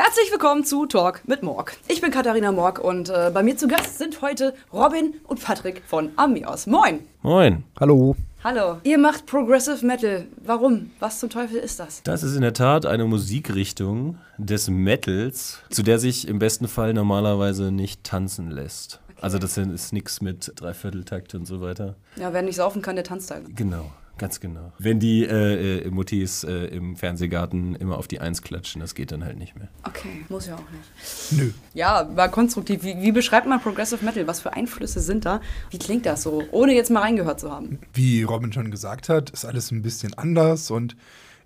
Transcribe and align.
Herzlich 0.00 0.30
willkommen 0.30 0.62
zu 0.62 0.86
Talk 0.86 1.26
mit 1.26 1.42
Morg. 1.42 1.76
Ich 1.88 2.00
bin 2.00 2.12
Katharina 2.12 2.52
Morg 2.52 2.78
und 2.78 3.08
äh, 3.08 3.32
bei 3.34 3.42
mir 3.42 3.56
zu 3.56 3.66
Gast 3.66 3.98
sind 3.98 4.22
heute 4.22 4.54
Robin 4.72 5.14
und 5.24 5.42
Patrick 5.42 5.82
von 5.84 6.10
Amios. 6.14 6.68
Moin. 6.68 7.00
Moin. 7.22 7.64
Hallo. 7.80 8.14
Hallo. 8.44 8.78
Ihr 8.84 8.96
macht 8.96 9.26
Progressive 9.26 9.84
Metal. 9.84 10.28
Warum? 10.36 10.92
Was 11.00 11.18
zum 11.18 11.30
Teufel 11.30 11.56
ist 11.56 11.80
das? 11.80 12.04
Das 12.04 12.22
ist 12.22 12.36
in 12.36 12.42
der 12.42 12.52
Tat 12.52 12.86
eine 12.86 13.06
Musikrichtung 13.06 14.18
des 14.38 14.70
Metals, 14.70 15.58
zu 15.68 15.82
der 15.82 15.98
sich 15.98 16.28
im 16.28 16.38
besten 16.38 16.68
Fall 16.68 16.94
normalerweise 16.94 17.72
nicht 17.72 18.04
tanzen 18.04 18.52
lässt. 18.52 19.00
Also 19.20 19.40
das 19.40 19.58
ist 19.58 19.92
nichts 19.92 20.20
mit 20.20 20.52
Dreivierteltakt 20.54 21.34
und 21.34 21.44
so 21.44 21.60
weiter. 21.60 21.96
Ja, 22.14 22.32
wer 22.32 22.42
nicht 22.42 22.54
saufen 22.54 22.82
kann, 22.82 22.94
der 22.94 23.04
tanzt 23.04 23.32
halt. 23.32 23.56
Genau. 23.56 23.90
Ganz 24.18 24.40
genau. 24.40 24.72
Wenn 24.78 24.98
die 24.98 25.24
äh, 25.24 25.86
äh, 25.86 25.90
Muttis 25.90 26.44
äh, 26.44 26.66
im 26.66 26.96
Fernsehgarten 26.96 27.76
immer 27.76 27.96
auf 27.96 28.08
die 28.08 28.20
Eins 28.20 28.42
klatschen, 28.42 28.80
das 28.80 28.94
geht 28.94 29.12
dann 29.12 29.24
halt 29.24 29.38
nicht 29.38 29.56
mehr. 29.56 29.68
Okay, 29.84 30.24
muss 30.28 30.46
ja 30.46 30.56
auch 30.56 30.70
nicht. 30.70 31.32
Nö. 31.32 31.50
Ja, 31.72 32.08
war 32.16 32.28
konstruktiv. 32.28 32.82
Wie, 32.82 33.00
wie 33.00 33.12
beschreibt 33.12 33.46
man 33.46 33.60
Progressive 33.60 34.04
Metal? 34.04 34.26
Was 34.26 34.40
für 34.40 34.52
Einflüsse 34.52 35.00
sind 35.00 35.24
da? 35.24 35.40
Wie 35.70 35.78
klingt 35.78 36.04
das 36.04 36.22
so, 36.22 36.42
ohne 36.50 36.74
jetzt 36.74 36.90
mal 36.90 37.00
reingehört 37.00 37.40
zu 37.40 37.50
haben? 37.50 37.78
Wie 37.94 38.24
Robin 38.24 38.52
schon 38.52 38.70
gesagt 38.70 39.08
hat, 39.08 39.30
ist 39.30 39.44
alles 39.44 39.70
ein 39.70 39.82
bisschen 39.82 40.14
anders 40.14 40.70
und 40.70 40.96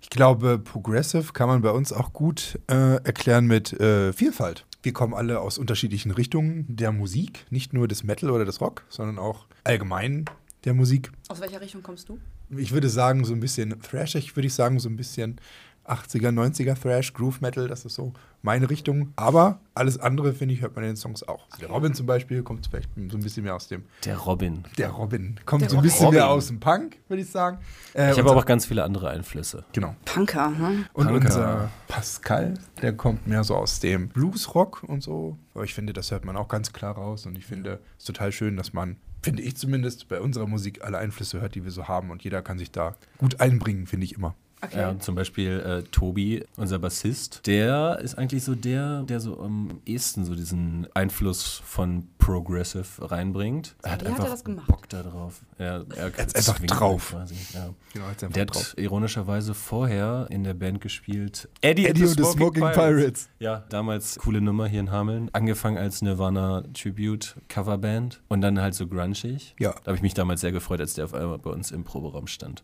ich 0.01 0.09
glaube, 0.09 0.59
Progressive 0.59 1.31
kann 1.31 1.47
man 1.47 1.61
bei 1.61 1.71
uns 1.71 1.93
auch 1.93 2.11
gut 2.11 2.59
äh, 2.69 2.95
erklären 3.03 3.45
mit 3.45 3.71
äh, 3.79 4.11
Vielfalt. 4.11 4.65
Wir 4.81 4.91
kommen 4.91 5.13
alle 5.13 5.39
aus 5.39 5.57
unterschiedlichen 5.57 6.11
Richtungen 6.11 6.65
der 6.67 6.91
Musik, 6.91 7.45
nicht 7.49 7.71
nur 7.71 7.87
des 7.87 8.03
Metal 8.03 8.29
oder 8.29 8.43
des 8.43 8.59
Rock, 8.59 8.83
sondern 8.89 9.17
auch 9.17 9.45
allgemein 9.63 10.25
der 10.65 10.73
Musik. 10.73 11.09
Aus 11.29 11.39
welcher 11.39 11.61
Richtung 11.61 11.83
kommst 11.83 12.09
du? 12.09 12.19
Ich 12.57 12.71
würde 12.71 12.89
sagen, 12.89 13.23
so 13.25 13.33
ein 13.33 13.39
bisschen 13.39 13.79
thrashig, 13.81 14.35
würde 14.35 14.47
ich 14.47 14.53
sagen, 14.53 14.79
so 14.79 14.89
ein 14.89 14.95
bisschen 14.97 15.39
80er, 15.85 16.29
90er 16.29 16.81
Thrash, 16.81 17.11
Groove 17.13 17.41
Metal, 17.41 17.67
das 17.67 17.83
ist 17.83 17.95
so 17.95 18.13
meine 18.41 18.69
Richtung. 18.69 19.11
Aber 19.17 19.59
alles 19.75 19.99
andere, 19.99 20.31
finde 20.33 20.53
ich, 20.55 20.61
hört 20.61 20.75
man 20.75 20.85
in 20.85 20.91
den 20.91 20.95
Songs 20.95 21.27
auch. 21.27 21.45
Der 21.59 21.67
Robin 21.69 21.93
zum 21.93 22.05
Beispiel 22.05 22.41
kommt 22.41 22.65
vielleicht 22.67 22.89
so 23.09 23.17
ein 23.17 23.21
bisschen 23.21 23.43
mehr 23.43 23.53
aus 23.55 23.67
dem. 23.67 23.83
Der 24.05 24.15
Robin. 24.17 24.63
Der 24.77 24.91
Robin 24.91 25.37
kommt 25.45 25.63
Der 25.63 25.69
so 25.69 25.75
ein 25.77 25.83
bisschen 25.83 26.05
Robin. 26.05 26.19
mehr 26.19 26.29
aus 26.29 26.47
dem 26.47 26.61
Punk, 26.61 26.99
würde 27.09 27.21
ich 27.23 27.29
sagen. 27.29 27.57
Äh, 27.93 28.11
Ich 28.13 28.17
habe 28.17 28.29
aber 28.31 28.39
auch 28.39 28.45
ganz 28.45 28.65
viele 28.65 28.81
andere 28.85 29.09
Einflüsse. 29.09 29.65
Genau. 29.73 29.93
Punker, 30.05 30.47
hm? 30.57 30.85
Und 30.93 31.07
Punker. 31.07 31.25
unser 31.25 31.69
Pascal, 31.89 32.53
der 32.81 32.95
kommt 32.95 33.27
mehr 33.27 33.43
so 33.43 33.55
aus 33.57 33.81
dem 33.81 34.07
Bluesrock 34.07 34.83
und 34.83 35.03
so. 35.03 35.37
Aber 35.53 35.65
ich 35.65 35.73
finde, 35.73 35.91
das 35.91 36.11
hört 36.11 36.23
man 36.23 36.37
auch 36.37 36.47
ganz 36.47 36.71
klar 36.71 36.95
raus. 36.95 37.25
Und 37.25 37.37
ich 37.37 37.45
finde 37.45 37.81
es 37.99 38.05
total 38.05 38.31
schön, 38.31 38.55
dass 38.55 38.71
man, 38.71 38.95
finde 39.23 39.41
ich 39.41 39.55
zumindest, 39.55 40.07
bei 40.09 40.19
unserer 40.19 40.47
Musik 40.47 40.83
alle 40.83 40.97
Einflüsse 40.97 41.41
hört, 41.41 41.55
die 41.55 41.63
wir 41.63 41.71
so 41.71 41.87
haben. 41.87 42.11
Und 42.11 42.23
jeder 42.23 42.41
kann 42.41 42.59
sich 42.59 42.71
da 42.71 42.95
gut 43.17 43.39
einbringen, 43.39 43.87
finde 43.87 44.05
ich 44.05 44.13
immer. 44.13 44.35
Okay. 44.63 44.79
Ja, 44.79 44.97
zum 44.97 45.15
Beispiel 45.15 45.59
äh, 45.59 45.83
Tobi, 45.91 46.45
unser 46.55 46.79
Bassist, 46.79 47.45
der 47.47 47.99
ist 48.01 48.17
eigentlich 48.17 48.43
so 48.43 48.55
der, 48.55 49.03
der 49.03 49.19
so 49.19 49.39
am 49.41 49.81
ehesten 49.85 50.23
so 50.23 50.35
diesen 50.35 50.87
Einfluss 50.93 51.61
von 51.65 52.07
Progressive 52.17 52.85
reinbringt. 52.99 53.75
Er 53.83 53.91
hat 53.91 54.01
Wie 54.01 54.05
hat 54.05 54.13
er 54.13 54.15
einfach 54.15 54.31
das 54.31 54.43
gemacht? 54.45 54.67
Bock 54.67 54.87
da 54.87 55.03
drauf. 55.03 55.41
Er, 55.57 55.85
er 55.95 56.05
hat's 56.17 56.33
einfach 56.35 56.55
zwingt 56.55 56.71
drauf. 56.71 57.09
Quasi, 57.11 57.35
ja. 57.53 57.69
Genau, 57.91 58.05
einfach 58.05 58.29
Der 58.29 58.41
hat 58.43 58.73
ironischerweise 58.77 59.53
vorher 59.53 60.27
in 60.29 60.45
der 60.45 60.53
Band 60.53 60.79
gespielt. 60.79 61.49
Eddie, 61.59 61.87
Eddie 61.87 62.03
und 62.03 62.17
the 62.17 62.23
Smoking 62.23 62.63
Pirates. 62.71 63.27
Ja, 63.39 63.65
damals 63.69 64.17
coole 64.17 64.39
Nummer 64.39 64.67
hier 64.67 64.79
in 64.79 64.91
Hameln. 64.91 65.29
Angefangen 65.33 65.77
als 65.77 66.01
Nirvana 66.01 66.63
Tribute 66.73 67.35
Coverband 67.49 68.21
und 68.29 68.39
dann 68.39 68.61
halt 68.61 68.75
so 68.75 68.87
grungig. 68.87 69.55
Ja. 69.59 69.71
Da 69.71 69.87
habe 69.87 69.97
ich 69.97 70.01
mich 70.01 70.13
damals 70.13 70.39
sehr 70.39 70.53
gefreut, 70.53 70.79
als 70.79 70.93
der 70.93 71.05
auf 71.05 71.13
einmal 71.13 71.39
bei 71.39 71.49
uns 71.49 71.71
im 71.71 71.83
Proberaum 71.83 72.27
stand. 72.27 72.63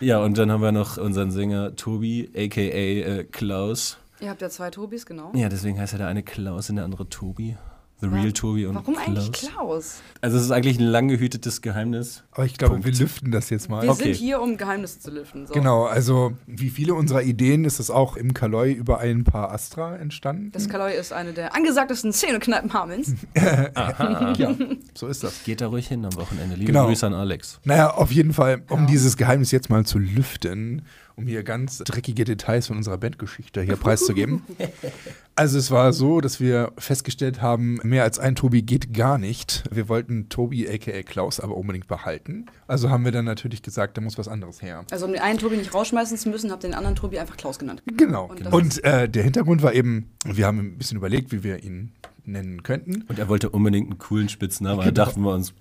Ja, 0.00 0.18
und 0.18 0.36
dann 0.36 0.50
haben 0.50 0.62
wir 0.62 0.72
noch 0.72 0.98
unseren 0.98 1.30
Sänger 1.36 1.76
Tobi, 1.76 2.28
aka 2.34 2.60
äh, 2.60 3.24
Klaus. 3.24 3.98
Ihr 4.20 4.30
habt 4.30 4.42
ja 4.42 4.48
zwei 4.50 4.70
Tobis, 4.70 5.06
genau. 5.06 5.30
Ja, 5.34 5.48
deswegen 5.48 5.78
heißt 5.78 5.92
er 5.92 5.98
der 5.98 6.08
eine 6.08 6.22
Klaus 6.22 6.70
und 6.70 6.76
der 6.76 6.84
andere 6.84 7.08
Tobi. 7.08 7.56
The 7.98 8.08
Real 8.08 8.30
Tobi 8.30 8.66
und 8.66 8.74
Warum 8.74 8.94
Klaus. 8.94 9.06
eigentlich 9.06 9.32
Klaus? 9.32 10.00
Also 10.20 10.36
es 10.36 10.42
ist 10.42 10.50
eigentlich 10.50 10.78
ein 10.78 10.84
lang 10.84 11.08
gehütetes 11.08 11.62
Geheimnis. 11.62 12.24
Aber 12.30 12.44
ich 12.44 12.58
glaube, 12.58 12.74
Punkt. 12.74 12.86
wir 12.86 12.92
lüften 12.92 13.30
das 13.30 13.48
jetzt 13.48 13.70
mal. 13.70 13.84
Wir 13.84 13.90
Okay. 13.90 14.12
sind 14.12 14.16
hier, 14.16 14.42
um 14.42 14.58
Geheimnisse 14.58 15.00
zu 15.00 15.10
lüften. 15.10 15.46
So. 15.46 15.54
Genau, 15.54 15.84
also 15.86 16.34
wie 16.46 16.68
viele 16.68 16.92
unserer 16.92 17.22
Ideen 17.22 17.64
ist 17.64 17.80
es 17.80 17.90
auch 17.90 18.18
im 18.18 18.34
Kaloi 18.34 18.70
über 18.72 18.98
ein 18.98 19.24
paar 19.24 19.50
Astra 19.50 19.96
entstanden. 19.96 20.50
Das 20.52 20.68
Kaloi 20.68 20.92
ist 20.94 21.14
eine 21.14 21.32
der 21.32 21.54
angesagtesten 21.56 22.12
Szenekneipen 22.12 22.70
Hamelns. 22.74 23.14
ja, 23.34 24.54
so 24.94 25.06
ist 25.06 25.24
das. 25.24 25.44
Geht 25.44 25.62
da 25.62 25.68
ruhig 25.68 25.88
hin 25.88 26.04
am 26.04 26.14
Wochenende. 26.16 26.54
Liebe 26.56 26.72
Genau. 26.72 26.86
Grüße 26.88 27.06
an 27.06 27.14
Alex. 27.14 27.60
Naja, 27.64 27.94
auf 27.94 28.12
jeden 28.12 28.34
Fall, 28.34 28.62
um 28.68 28.80
Ja. 28.80 28.86
dieses 28.86 29.16
Geheimnis 29.16 29.50
jetzt 29.52 29.70
mal 29.70 29.86
zu 29.86 29.98
lüften, 29.98 30.82
um 31.16 31.26
hier 31.26 31.42
ganz 31.44 31.78
dreckige 31.78 32.24
Details 32.24 32.66
von 32.66 32.76
unserer 32.76 32.98
Bandgeschichte 32.98 33.62
hier 33.62 33.76
preiszugeben. 33.76 34.42
Also 35.34 35.58
es 35.58 35.70
war 35.70 35.92
so, 35.94 36.20
dass 36.20 36.40
wir 36.40 36.72
festgestellt 36.78 37.40
haben, 37.40 37.78
mehr 37.82 38.02
als 38.04 38.18
ein 38.18 38.34
Tobi 38.34 38.62
geht 38.62 38.92
gar 38.92 39.16
nicht. 39.16 39.64
Wir 39.70 39.88
wollten 39.88 40.28
Tobi 40.28 40.68
aka 40.68 41.02
Klaus 41.02 41.40
aber 41.40 41.56
unbedingt 41.56 41.88
behalten. 41.88 42.46
Also 42.66 42.90
haben 42.90 43.04
wir 43.04 43.12
dann 43.12 43.24
natürlich 43.24 43.62
gesagt, 43.62 43.96
da 43.96 44.02
muss 44.02 44.18
was 44.18 44.28
anderes 44.28 44.60
her. 44.60 44.84
Also 44.90 45.06
um 45.06 45.12
den 45.12 45.22
einen 45.22 45.38
Tobi 45.38 45.56
nicht 45.56 45.72
rausschmeißen 45.72 46.18
zu 46.18 46.28
müssen, 46.28 46.50
habt 46.50 46.64
ihr 46.64 46.68
den 46.70 46.74
anderen 46.74 46.96
Tobi 46.96 47.18
einfach 47.18 47.36
Klaus 47.36 47.58
genannt. 47.58 47.82
Genau. 47.96 48.26
Und 48.26 48.52
Und 48.52 48.84
äh, 48.84 49.08
der 49.08 49.22
Hintergrund 49.22 49.62
war 49.62 49.72
eben, 49.72 50.10
wir 50.24 50.46
haben 50.46 50.58
ein 50.58 50.78
bisschen 50.78 50.98
überlegt, 50.98 51.32
wie 51.32 51.42
wir 51.42 51.64
ihn 51.64 51.92
nennen 52.26 52.62
könnten. 52.62 53.02
Und 53.08 53.18
er 53.18 53.28
wollte 53.28 53.48
unbedingt 53.50 53.88
einen 53.90 53.98
coolen 53.98 54.28
Spitznamen. 54.28 54.78
Da 54.78 54.84
Genau. 54.90 54.94
dachten 55.04 55.22
wir 55.22 55.32
uns, 55.32 55.54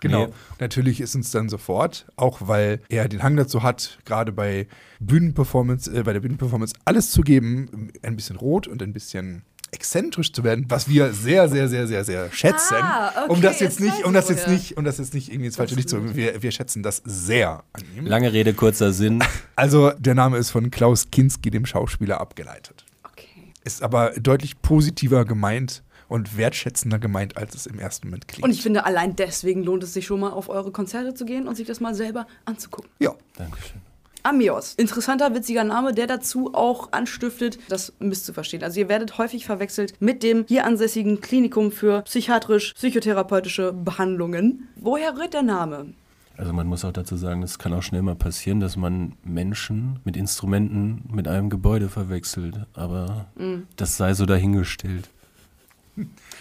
Genau. 0.00 0.26
Nee. 0.26 0.32
Natürlich 0.60 1.00
ist 1.00 1.14
uns 1.14 1.30
dann 1.30 1.48
sofort, 1.48 2.06
auch 2.16 2.40
weil 2.42 2.80
er 2.88 3.08
den 3.08 3.22
Hang 3.22 3.36
dazu 3.36 3.62
hat, 3.62 3.98
gerade 4.04 4.32
bei 4.32 4.66
Bühnenperformance, 5.00 5.92
äh, 5.92 6.02
bei 6.02 6.12
der 6.12 6.20
Bühnenperformance 6.20 6.74
alles 6.84 7.10
zu 7.10 7.22
geben, 7.22 7.90
ein 8.02 8.16
bisschen 8.16 8.36
rot 8.36 8.66
und 8.66 8.82
ein 8.82 8.92
bisschen 8.92 9.42
exzentrisch 9.70 10.32
zu 10.32 10.44
werden, 10.44 10.64
was 10.68 10.88
wir 10.88 11.12
sehr, 11.12 11.48
sehr, 11.48 11.68
sehr, 11.68 11.86
sehr, 11.86 12.04
sehr 12.04 12.32
schätzen. 12.32 12.76
Ah, 12.80 13.12
okay, 13.24 13.32
um 13.32 13.40
das 13.42 13.60
jetzt 13.60 13.80
nicht, 13.80 14.04
um 14.04 14.12
das 14.12 14.28
jetzt 14.28 14.48
nicht, 14.48 14.76
um 14.76 14.84
das 14.84 14.98
jetzt 14.98 15.14
nicht 15.14 15.28
irgendwie 15.28 15.46
ins 15.46 15.56
falsche 15.56 15.74
Licht 15.74 15.88
zu, 15.88 16.14
wir, 16.16 16.42
wir 16.42 16.50
schätzen 16.50 16.82
das 16.82 17.02
sehr 17.04 17.64
an 17.72 17.82
ihm. 17.96 18.06
lange 18.06 18.32
Rede, 18.32 18.54
kurzer 18.54 18.92
Sinn. 18.92 19.22
Also 19.56 19.90
der 19.98 20.14
Name 20.14 20.38
ist 20.38 20.50
von 20.50 20.70
Klaus 20.70 21.10
Kinski, 21.10 21.50
dem 21.50 21.66
Schauspieler, 21.66 22.20
abgeleitet. 22.20 22.84
Okay. 23.02 23.52
Ist 23.64 23.82
aber 23.82 24.10
deutlich 24.10 24.62
positiver 24.62 25.24
gemeint 25.24 25.82
und 26.08 26.36
wertschätzender 26.36 26.98
gemeint, 26.98 27.36
als 27.36 27.54
es 27.54 27.66
im 27.66 27.78
ersten 27.78 28.08
Moment 28.08 28.28
klingt. 28.28 28.44
Und 28.44 28.50
ich 28.50 28.62
finde, 28.62 28.84
allein 28.86 29.14
deswegen 29.16 29.62
lohnt 29.62 29.82
es 29.82 29.92
sich 29.94 30.06
schon 30.06 30.20
mal, 30.20 30.30
auf 30.30 30.48
eure 30.48 30.70
Konzerte 30.72 31.14
zu 31.14 31.24
gehen 31.24 31.46
und 31.48 31.54
sich 31.56 31.66
das 31.66 31.80
mal 31.80 31.94
selber 31.94 32.26
anzugucken. 32.44 32.90
ja. 32.98 33.14
Dankeschön. 33.36 33.80
Amios. 34.24 34.74
Interessanter, 34.74 35.32
witziger 35.34 35.62
Name, 35.64 35.94
der 35.94 36.06
dazu 36.08 36.52
auch 36.52 36.92
anstiftet, 36.92 37.58
das 37.68 37.92
misszuverstehen. 38.00 38.62
Also 38.64 38.80
ihr 38.80 38.88
werdet 38.88 39.16
häufig 39.16 39.46
verwechselt 39.46 39.94
mit 40.00 40.22
dem 40.24 40.44
hier 40.48 40.66
ansässigen 40.66 41.20
Klinikum 41.20 41.70
für 41.70 42.02
psychiatrisch-psychotherapeutische 42.02 43.72
Behandlungen. 43.72 44.68
Woher 44.76 45.16
rührt 45.16 45.34
der 45.34 45.42
Name? 45.42 45.94
Also 46.36 46.52
man 46.52 46.66
muss 46.66 46.84
auch 46.84 46.92
dazu 46.92 47.16
sagen, 47.16 47.42
es 47.42 47.58
kann 47.58 47.72
auch 47.72 47.82
schnell 47.82 48.02
mal 48.02 48.14
passieren, 48.14 48.60
dass 48.60 48.76
man 48.76 49.14
Menschen 49.24 49.98
mit 50.04 50.16
Instrumenten 50.16 51.04
mit 51.12 51.26
einem 51.26 51.48
Gebäude 51.50 51.88
verwechselt. 51.88 52.66
Aber 52.74 53.26
Mhm. 53.36 53.66
das 53.76 53.96
sei 53.96 54.14
so 54.14 54.26
dahingestellt. 54.26 55.08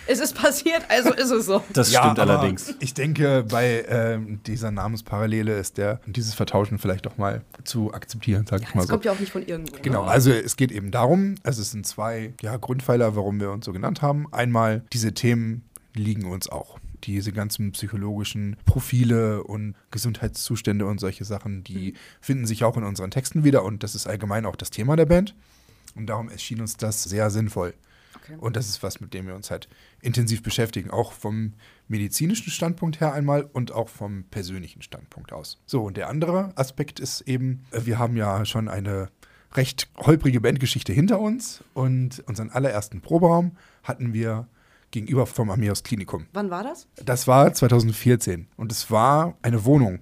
Es 0.07 0.19
ist 0.19 0.35
passiert, 0.35 0.83
also 0.89 1.13
ist 1.13 1.31
es 1.31 1.45
so. 1.45 1.63
Das 1.73 1.91
Ja, 1.91 2.01
stimmt 2.03 2.19
allerdings. 2.19 2.75
Ich 2.79 2.93
denke, 2.93 3.43
bei 3.47 3.85
ähm, 3.87 4.39
dieser 4.45 4.71
Namensparallele 4.71 5.57
ist 5.57 5.77
der 5.77 5.99
dieses 6.05 6.33
Vertauschen 6.33 6.77
vielleicht 6.79 7.05
doch 7.05 7.17
mal 7.17 7.41
zu 7.63 7.93
akzeptieren, 7.93 8.45
sag 8.49 8.61
ich 8.61 8.73
mal 8.73 8.81
Das 8.81 8.87
so. 8.87 8.93
kommt 8.93 9.05
ja 9.05 9.11
auch 9.11 9.19
nicht 9.19 9.31
von 9.31 9.45
irgendwo. 9.45 9.77
Genau, 9.81 10.03
also 10.03 10.31
es 10.31 10.55
geht 10.55 10.71
eben 10.71 10.91
darum, 10.91 11.35
also 11.43 11.61
es 11.61 11.71
sind 11.71 11.85
zwei 11.85 12.33
ja, 12.41 12.55
Grundpfeiler, 12.57 13.15
warum 13.15 13.39
wir 13.39 13.51
uns 13.51 13.65
so 13.65 13.73
genannt 13.73 14.01
haben. 14.01 14.31
Einmal, 14.31 14.83
diese 14.93 15.13
Themen 15.13 15.63
liegen 15.93 16.25
uns 16.25 16.47
auch. 16.49 16.79
Diese 17.03 17.31
ganzen 17.31 17.71
psychologischen 17.73 18.57
Profile 18.65 19.43
und 19.43 19.75
Gesundheitszustände 19.91 20.85
und 20.85 20.99
solche 20.99 21.25
Sachen, 21.25 21.63
die 21.63 21.93
finden 22.21 22.45
sich 22.47 22.63
auch 22.63 22.75
in 22.77 22.83
unseren 22.83 23.11
Texten 23.11 23.43
wieder 23.43 23.63
und 23.63 23.83
das 23.83 23.93
ist 23.95 24.07
allgemein 24.07 24.45
auch 24.45 24.55
das 24.55 24.69
Thema 24.71 24.95
der 24.95 25.05
Band. 25.05 25.35
Und 25.95 26.07
darum 26.07 26.29
erschien 26.29 26.61
uns 26.61 26.77
das 26.77 27.03
sehr 27.03 27.29
sinnvoll. 27.29 27.73
Okay. 28.27 28.37
Und 28.39 28.55
das 28.55 28.67
ist 28.67 28.83
was, 28.83 28.99
mit 28.99 29.13
dem 29.13 29.27
wir 29.27 29.35
uns 29.35 29.51
halt 29.51 29.67
intensiv 30.01 30.43
beschäftigen, 30.43 30.91
auch 30.91 31.11
vom 31.11 31.53
medizinischen 31.87 32.51
Standpunkt 32.51 32.99
her 32.99 33.13
einmal 33.13 33.43
und 33.43 33.71
auch 33.71 33.89
vom 33.89 34.25
persönlichen 34.25 34.81
Standpunkt 34.81 35.31
aus. 35.31 35.61
So, 35.65 35.83
und 35.83 35.97
der 35.97 36.09
andere 36.09 36.51
Aspekt 36.55 36.99
ist 36.99 37.21
eben, 37.21 37.65
äh, 37.71 37.81
wir 37.85 37.99
haben 37.99 38.17
ja 38.17 38.45
schon 38.45 38.67
eine 38.67 39.09
recht 39.53 39.89
holprige 39.97 40.41
Bandgeschichte 40.41 40.93
hinter 40.93 41.19
uns 41.19 41.63
und 41.73 42.23
unseren 42.27 42.49
allerersten 42.49 43.01
Proberaum 43.01 43.57
hatten 43.83 44.13
wir 44.13 44.47
gegenüber 44.91 45.25
vom 45.25 45.49
Amios 45.49 45.83
Klinikum. 45.83 46.27
Wann 46.33 46.49
war 46.49 46.63
das? 46.63 46.87
Das 47.03 47.27
war 47.27 47.53
2014 47.53 48.47
und 48.57 48.71
es 48.71 48.91
war 48.91 49.37
eine 49.41 49.65
Wohnung 49.65 49.99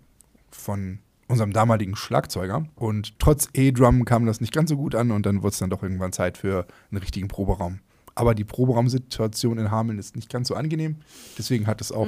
von 0.52 1.00
unserem 1.28 1.54
damaligen 1.54 1.96
Schlagzeuger 1.96 2.68
und 2.76 3.18
trotz 3.20 3.50
E-Drum 3.54 4.06
kam 4.06 4.26
das 4.26 4.42
nicht 4.42 4.54
ganz 4.54 4.70
so 4.70 4.78
gut 4.78 4.94
an 4.94 5.12
und 5.12 5.26
dann 5.26 5.42
wurde 5.42 5.54
es 5.54 5.60
dann 5.60 5.72
doch 5.72 5.82
irgendwann 5.82 6.14
Zeit 6.14 6.38
für 6.38 6.68
einen 6.92 7.00
richtigen 7.00 7.28
Proberaum. 7.28 7.80
Aber 8.16 8.34
die 8.34 8.46
Proberaumsituation 8.46 9.58
in 9.58 9.72
Hameln 9.72 10.00
ist 10.00 10.16
nicht 10.16 10.30
ganz 10.30 10.48
so 10.48 10.56
angenehm. 10.56 10.98
Deswegen 11.38 11.68
hat 11.68 11.82
es 11.82 11.92
auch 11.92 12.08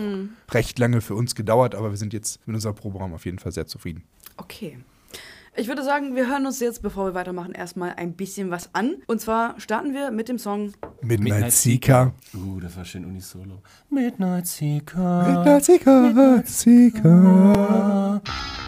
recht 0.52 0.80
lange 0.80 1.02
für 1.02 1.16
uns 1.16 1.36
gedauert, 1.36 1.76
aber 1.76 1.90
wir 1.92 1.98
sind 1.98 2.14
jetzt 2.14 2.40
mit 2.48 2.56
unserem 2.56 2.76
Proberaum 2.76 3.14
auf 3.14 3.26
jeden 3.26 3.40
Fall 3.40 3.52
sehr 3.52 3.68
zufrieden. 3.68 4.04
Okay. 4.38 4.78
Ich 5.60 5.68
würde 5.68 5.84
sagen, 5.84 6.16
wir 6.16 6.30
hören 6.30 6.46
uns 6.46 6.60
jetzt, 6.60 6.84
bevor 6.84 7.08
wir 7.08 7.14
weitermachen, 7.16 7.52
erstmal 7.52 7.94
ein 7.96 8.14
bisschen 8.14 8.52
was 8.52 8.70
an. 8.76 8.98
Und 9.08 9.20
zwar 9.20 9.60
starten 9.60 9.92
wir 9.92 10.12
mit 10.12 10.30
dem 10.30 10.38
Song 10.38 10.74
Midnight, 11.02 11.20
Midnight 11.20 11.52
Seeker. 11.52 12.14
Uh, 12.36 12.60
das 12.60 12.78
war 12.78 12.86
schön 12.86 13.04
Unisolo. 13.04 13.64
Midnight 13.90 14.46
Seeker. 14.46 15.28
Midnight 15.28 15.66
Seeker. 15.66 16.44
Seeker. 16.46 17.12
Midnight 17.12 18.67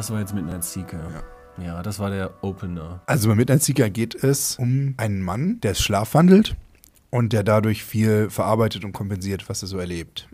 Das 0.00 0.10
war 0.10 0.18
jetzt 0.18 0.32
Midnight 0.32 0.64
Seeker. 0.64 1.22
Ja. 1.62 1.82
das 1.82 1.98
war 1.98 2.08
der 2.08 2.42
Opener. 2.42 3.02
Also 3.04 3.28
bei 3.28 3.34
Midnight 3.34 3.62
Seeker 3.62 3.90
geht 3.90 4.14
es 4.14 4.56
um 4.56 4.94
einen 4.96 5.20
Mann, 5.20 5.60
der 5.60 5.74
schlafwandelt 5.74 6.56
und 7.10 7.34
der 7.34 7.42
dadurch 7.42 7.84
viel 7.84 8.30
verarbeitet 8.30 8.86
und 8.86 8.92
kompensiert, 8.92 9.50
was 9.50 9.60
er 9.60 9.68
so 9.68 9.76
erlebt. 9.76 10.26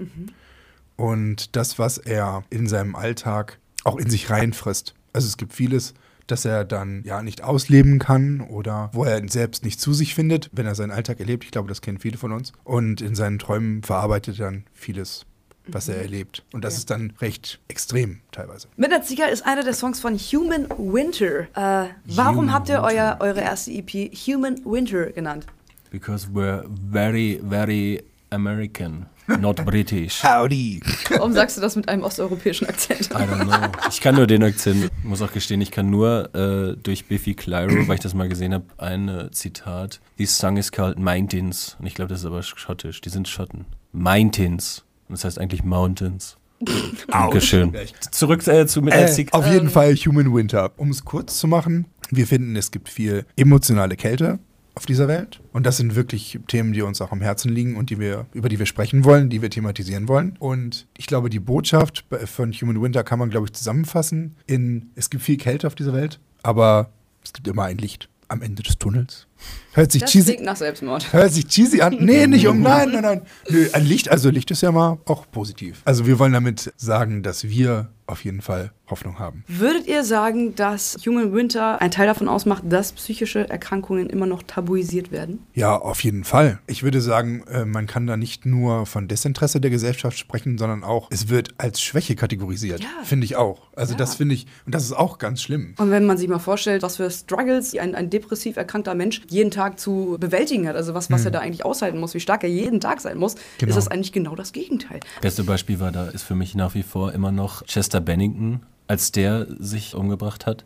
Und 0.95 1.57
das, 1.57 1.81
was 1.81 1.99
er 1.99 2.45
in 2.49 2.69
seinem 2.69 2.95
Alltag 2.95 3.59
auch 3.83 3.97
in 3.97 4.09
sich 4.09 4.31
reinfrisst. 4.31 4.95
Also 5.13 5.27
es 5.27 5.37
gibt 5.37 5.53
vieles, 5.53 5.95
das 6.29 6.45
er 6.45 6.65
dann 6.65 7.03
ja 7.03 7.25
nicht 7.25 7.43
ausleben 7.43 7.99
kann 7.99 8.43
oder 8.43 8.91
wo 8.93 9.03
er 9.03 9.29
selbst 9.29 9.65
nicht 9.65 9.81
zu 9.81 9.93
sich 9.95 10.15
findet, 10.15 10.49
wenn 10.53 10.67
er 10.67 10.77
seinen 10.77 10.93
Alltag 10.93 11.19
erlebt. 11.19 11.43
Ich 11.43 11.51
glaube, 11.51 11.69
das 11.69 11.81
kennen 11.81 11.99
viele 11.99 12.19
von 12.19 12.31
uns. 12.31 12.53
Und 12.63 13.01
in 13.01 13.17
seinen 13.17 13.41
Träumen 13.41 13.83
verarbeitet 13.83 14.39
er 14.39 14.45
dann 14.45 14.65
vieles, 14.73 15.27
was 15.69 15.89
er 15.89 15.97
erlebt. 16.01 16.43
Und 16.53 16.65
das 16.65 16.75
Ja. 16.75 16.79
ist 16.79 16.91
dann 16.91 17.13
recht 17.21 17.59
extrem 17.69 18.21
teilweise. 18.33 18.69
Midnight 18.77 19.07
Seeker 19.07 19.29
ist 19.31 19.45
einer 19.47 19.63
der 19.65 19.75
Songs 19.75 20.01
von 20.01 20.17
Human 20.17 20.67
Winter. 20.79 21.43
Äh, 21.55 21.89
warum 22.07 22.37
Human 22.37 22.53
habt 22.53 22.69
ihr 22.69 22.83
Winter. 22.83 22.89
euer, 22.89 23.17
eure 23.21 23.41
erste 23.41 23.71
EP 23.73 24.11
Human 24.27 24.57
Winter 24.65 25.07
genannt? 25.13 25.47
Because 25.91 26.29
we're 26.33 26.65
very, 26.91 27.41
very 27.49 28.03
American, 28.31 29.07
not 29.41 29.65
British. 29.65 30.21
Howdy! 30.23 30.81
Warum 31.11 31.33
sagst 31.33 31.57
du 31.57 31.61
das 31.61 31.77
mit 31.77 31.89
einem 31.89 32.03
osteuropäischen 32.03 32.69
Akzent? 32.69 33.11
I 33.13 33.15
don't 33.15 33.45
know. 33.45 33.89
Ich 33.89 34.01
kann 34.01 34.17
nur 34.17 34.27
den 34.27 34.43
Akzent. 34.43 34.91
Muss 35.05 35.23
auch 35.23 35.33
gestehen, 35.33 35.61
ich 35.61 35.71
kann 35.71 35.89
nur 35.89 36.35
äh, 36.35 36.77
durch 36.77 37.07
Biffy 37.07 37.35
Clyro, 37.35 37.87
weil 37.89 37.95
ich 37.95 38.01
das 38.01 38.15
mal 38.15 38.29
gesehen 38.29 38.53
habe, 38.53 38.65
ein 38.79 39.09
äh, 39.09 39.31
Zitat. 39.31 40.01
This 40.19 40.37
song 40.37 40.57
is 40.57 40.71
called 40.73 40.99
Mountains. 40.99 41.77
Und 41.79 41.87
ich 41.87 41.95
glaube, 41.95 42.09
das 42.09 42.21
ist 42.21 42.27
aber 42.27 42.43
schottisch. 42.43 43.01
Die 43.01 43.09
sind 43.11 43.29
Schotten. 43.29 43.65
Mountains. 43.93 44.83
Und 45.09 45.13
das 45.13 45.25
heißt 45.25 45.39
eigentlich 45.39 45.65
Mountains. 45.65 46.37
Dankeschön. 47.09 47.73
Zurück 48.11 48.47
äh, 48.47 48.67
zu 48.67 48.83
Midnight 48.83 49.19
Äh, 49.19 49.27
auf 49.33 49.47
jeden 49.47 49.69
Fall 49.69 49.95
Human 49.95 50.35
Winter. 50.35 50.73
Um 50.77 50.91
es 50.91 51.05
kurz 51.05 51.39
zu 51.39 51.47
machen, 51.47 51.87
wir 52.11 52.27
finden, 52.27 52.57
es 52.57 52.71
gibt 52.71 52.89
viel 52.89 53.27
emotionale 53.37 53.97
Kälte 53.97 54.39
auf 54.75 54.87
dieser 54.87 55.09
Welt. 55.09 55.41
Und 55.53 55.65
das 55.65 55.79
sind 55.79 55.97
wirklich 55.97 56.39
Themen, 56.49 56.73
die 56.73 56.83
uns 56.83 57.01
auch 57.01 57.11
am 57.11 57.21
Herzen 57.21 57.51
liegen 57.51 57.77
und 57.77 57.91
die 57.91 57.99
wir, 57.99 58.27
über 58.33 58.49
die 58.49 58.59
wir 58.59 58.67
sprechen 58.67 59.05
wollen, 59.05 59.31
die 59.31 59.43
wir 59.43 59.51
thematisieren 59.51 60.07
wollen. 60.07 60.37
Und 60.39 60.87
ich 60.97 61.07
glaube, 61.07 61.31
die 61.31 61.41
Botschaft 61.41 62.05
von 62.27 62.53
Human 62.53 62.83
Winter 62.83 63.03
kann 63.03 63.19
man, 63.19 63.31
glaube 63.31 63.47
ich, 63.47 63.53
zusammenfassen 63.53 64.37
in, 64.47 64.91
es 64.95 65.11
gibt 65.11 65.23
viel 65.23 65.39
Kälte 65.39 65.67
auf 65.67 65.75
dieser 65.75 65.95
Welt, 65.95 66.21
aber 66.43 66.91
es 67.25 67.33
gibt 67.33 67.49
immer 67.49 67.65
ein 67.65 67.79
Licht 67.79 68.09
am 68.29 68.43
Ende 68.43 68.63
des 68.63 68.79
Tunnels. 68.79 69.27
Hört 69.73 69.93
sich 69.93 70.03
Das 70.03 70.11
cheesy, 70.11 70.33
klingt 70.33 70.47
nach 70.47 70.57
Selbstmord. 70.57 71.13
Hört 71.13 71.33
sich 71.33 71.47
cheesy 71.49 71.83
an. 71.83 71.99
Nee, 72.01 72.27
nicht 72.27 72.47
um. 72.47 72.61
Nein, 72.63 72.91
nein, 72.93 73.03
nein. 73.03 73.23
Nö, 73.51 73.69
ein 73.73 73.85
Licht, 73.85 74.09
also 74.11 74.31
Licht 74.31 74.51
ist 74.51 74.63
ja 74.63 74.73
mal 74.73 74.99
auch 75.05 75.27
positiv. 75.31 75.83
Also 75.85 76.07
wir 76.07 76.19
wollen 76.19 76.33
damit 76.33 76.73
sagen, 76.79 77.23
dass 77.23 77.45
wir 77.45 77.91
auf 78.07 78.25
jeden 78.25 78.41
Fall 78.41 78.71
Hoffnung 78.89 79.19
haben. 79.19 79.43
Würdet 79.49 79.89
ihr 79.89 80.05
sagen, 80.05 80.55
dass 80.55 80.97
Human 81.05 81.33
Winter 81.35 81.81
ein 81.83 81.91
Teil 81.91 82.07
davon 82.07 82.29
ausmacht, 82.29 82.63
dass 82.69 82.93
psychische 82.93 83.51
Erkrankungen 83.51 84.09
immer 84.09 84.27
noch 84.27 84.45
tabuisiert 84.45 85.11
werden? 85.11 85.41
Ja, 85.55 85.77
auf 85.77 86.05
jeden 86.05 86.23
Fall. 86.23 86.61
Ich 86.69 86.85
würde 86.85 87.01
sagen, 87.01 87.43
äh, 87.51 87.65
man 87.65 87.89
kann 87.89 88.07
da 88.07 88.17
nicht 88.17 88.47
nur 88.47 88.87
von 88.87 89.09
Desinteresse 89.09 89.61
der 89.61 89.73
Gesellschaft 89.73 90.17
sprechen, 90.17 90.57
sondern 90.57 90.85
auch, 90.85 91.09
es 91.11 91.29
wird 91.29 91.49
als 91.59 91.81
Schwäche 91.81 92.15
kategorisiert. 92.15 92.81
Ja. 92.81 92.87
Finde 93.03 93.25
ich 93.25 93.35
auch. 93.35 93.63
Also 93.75 93.95
Ja. 93.95 93.99
das 93.99 94.15
finde 94.15 94.37
ich, 94.37 94.47
und 94.67 94.75
das 94.77 94.85
ist 94.85 94.93
auch 94.93 95.19
ganz 95.19 95.43
schlimm. 95.43 95.75
Und 95.79 95.91
wenn 95.91 96.07
man 96.07 96.17
sich 96.17 96.29
mal 96.29 96.39
vorstellt, 96.39 96.85
was 96.85 96.99
für 96.99 97.11
Struggles 97.11 97.77
ein, 97.77 97.97
ein 97.97 98.09
depressiv 98.09 98.57
erkrankter 98.57 98.95
Mensch 98.95 99.26
jeden 99.31 99.51
Tag 99.51 99.79
zu 99.81 100.17
bewältigen 100.21 100.67
hat, 100.69 100.77
also 100.77 100.95
was, 100.95 101.11
was 101.11 101.25
er 101.25 101.31
da 101.31 101.41
eigentlich 101.41 101.65
aushalten 101.65 101.99
muss, 101.99 102.15
wie 102.15 102.21
stark 102.21 102.43
er 102.45 102.51
jeden 102.51 102.81
Tag 102.81 103.01
sein 103.01 103.19
muss, 103.19 103.35
Genau. 103.59 103.71
ist 103.71 103.77
das 103.77 103.89
eigentlich 103.89 104.13
genau 104.13 104.35
das 104.35 104.53
Gegenteil. 104.53 105.01
Beste 105.21 105.45
Beispiel 105.45 105.81
war 105.81 105.93
da, 105.93 106.07
ist 106.09 106.23
für 106.23 106.35
mich 106.35 106.55
nach 106.55 106.75
wie 106.75 106.83
vor 106.83 107.13
immer 107.13 107.33
noch 107.33 107.65
Chester 107.67 108.01
Bennington, 108.01 108.61
als 108.89 109.13
der 109.13 109.47
sich 109.59 109.95
umgebracht 109.95 110.47
hat. 110.47 110.65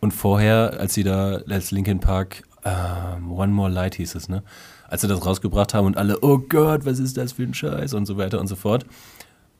Und 0.00 0.12
vorher, 0.12 0.76
als 0.78 0.94
sie 0.94 1.04
da 1.04 1.40
als 1.48 1.70
Linkin 1.70 2.00
Park 2.00 2.42
ähm, 2.64 3.32
One 3.32 3.52
More 3.52 3.70
Light 3.70 3.94
hieß 3.96 4.14
es, 4.14 4.28
ne? 4.28 4.42
Als 4.88 5.00
sie 5.00 5.08
das 5.08 5.24
rausgebracht 5.24 5.72
haben 5.72 5.86
und 5.86 5.96
alle, 5.96 6.18
oh 6.20 6.36
Gott, 6.38 6.84
was 6.84 6.98
ist 6.98 7.16
das 7.16 7.32
für 7.32 7.44
ein 7.44 7.54
Scheiß 7.54 7.94
und 7.94 8.04
so 8.04 8.18
weiter 8.18 8.38
und 8.40 8.46
so 8.46 8.56
fort. 8.56 8.84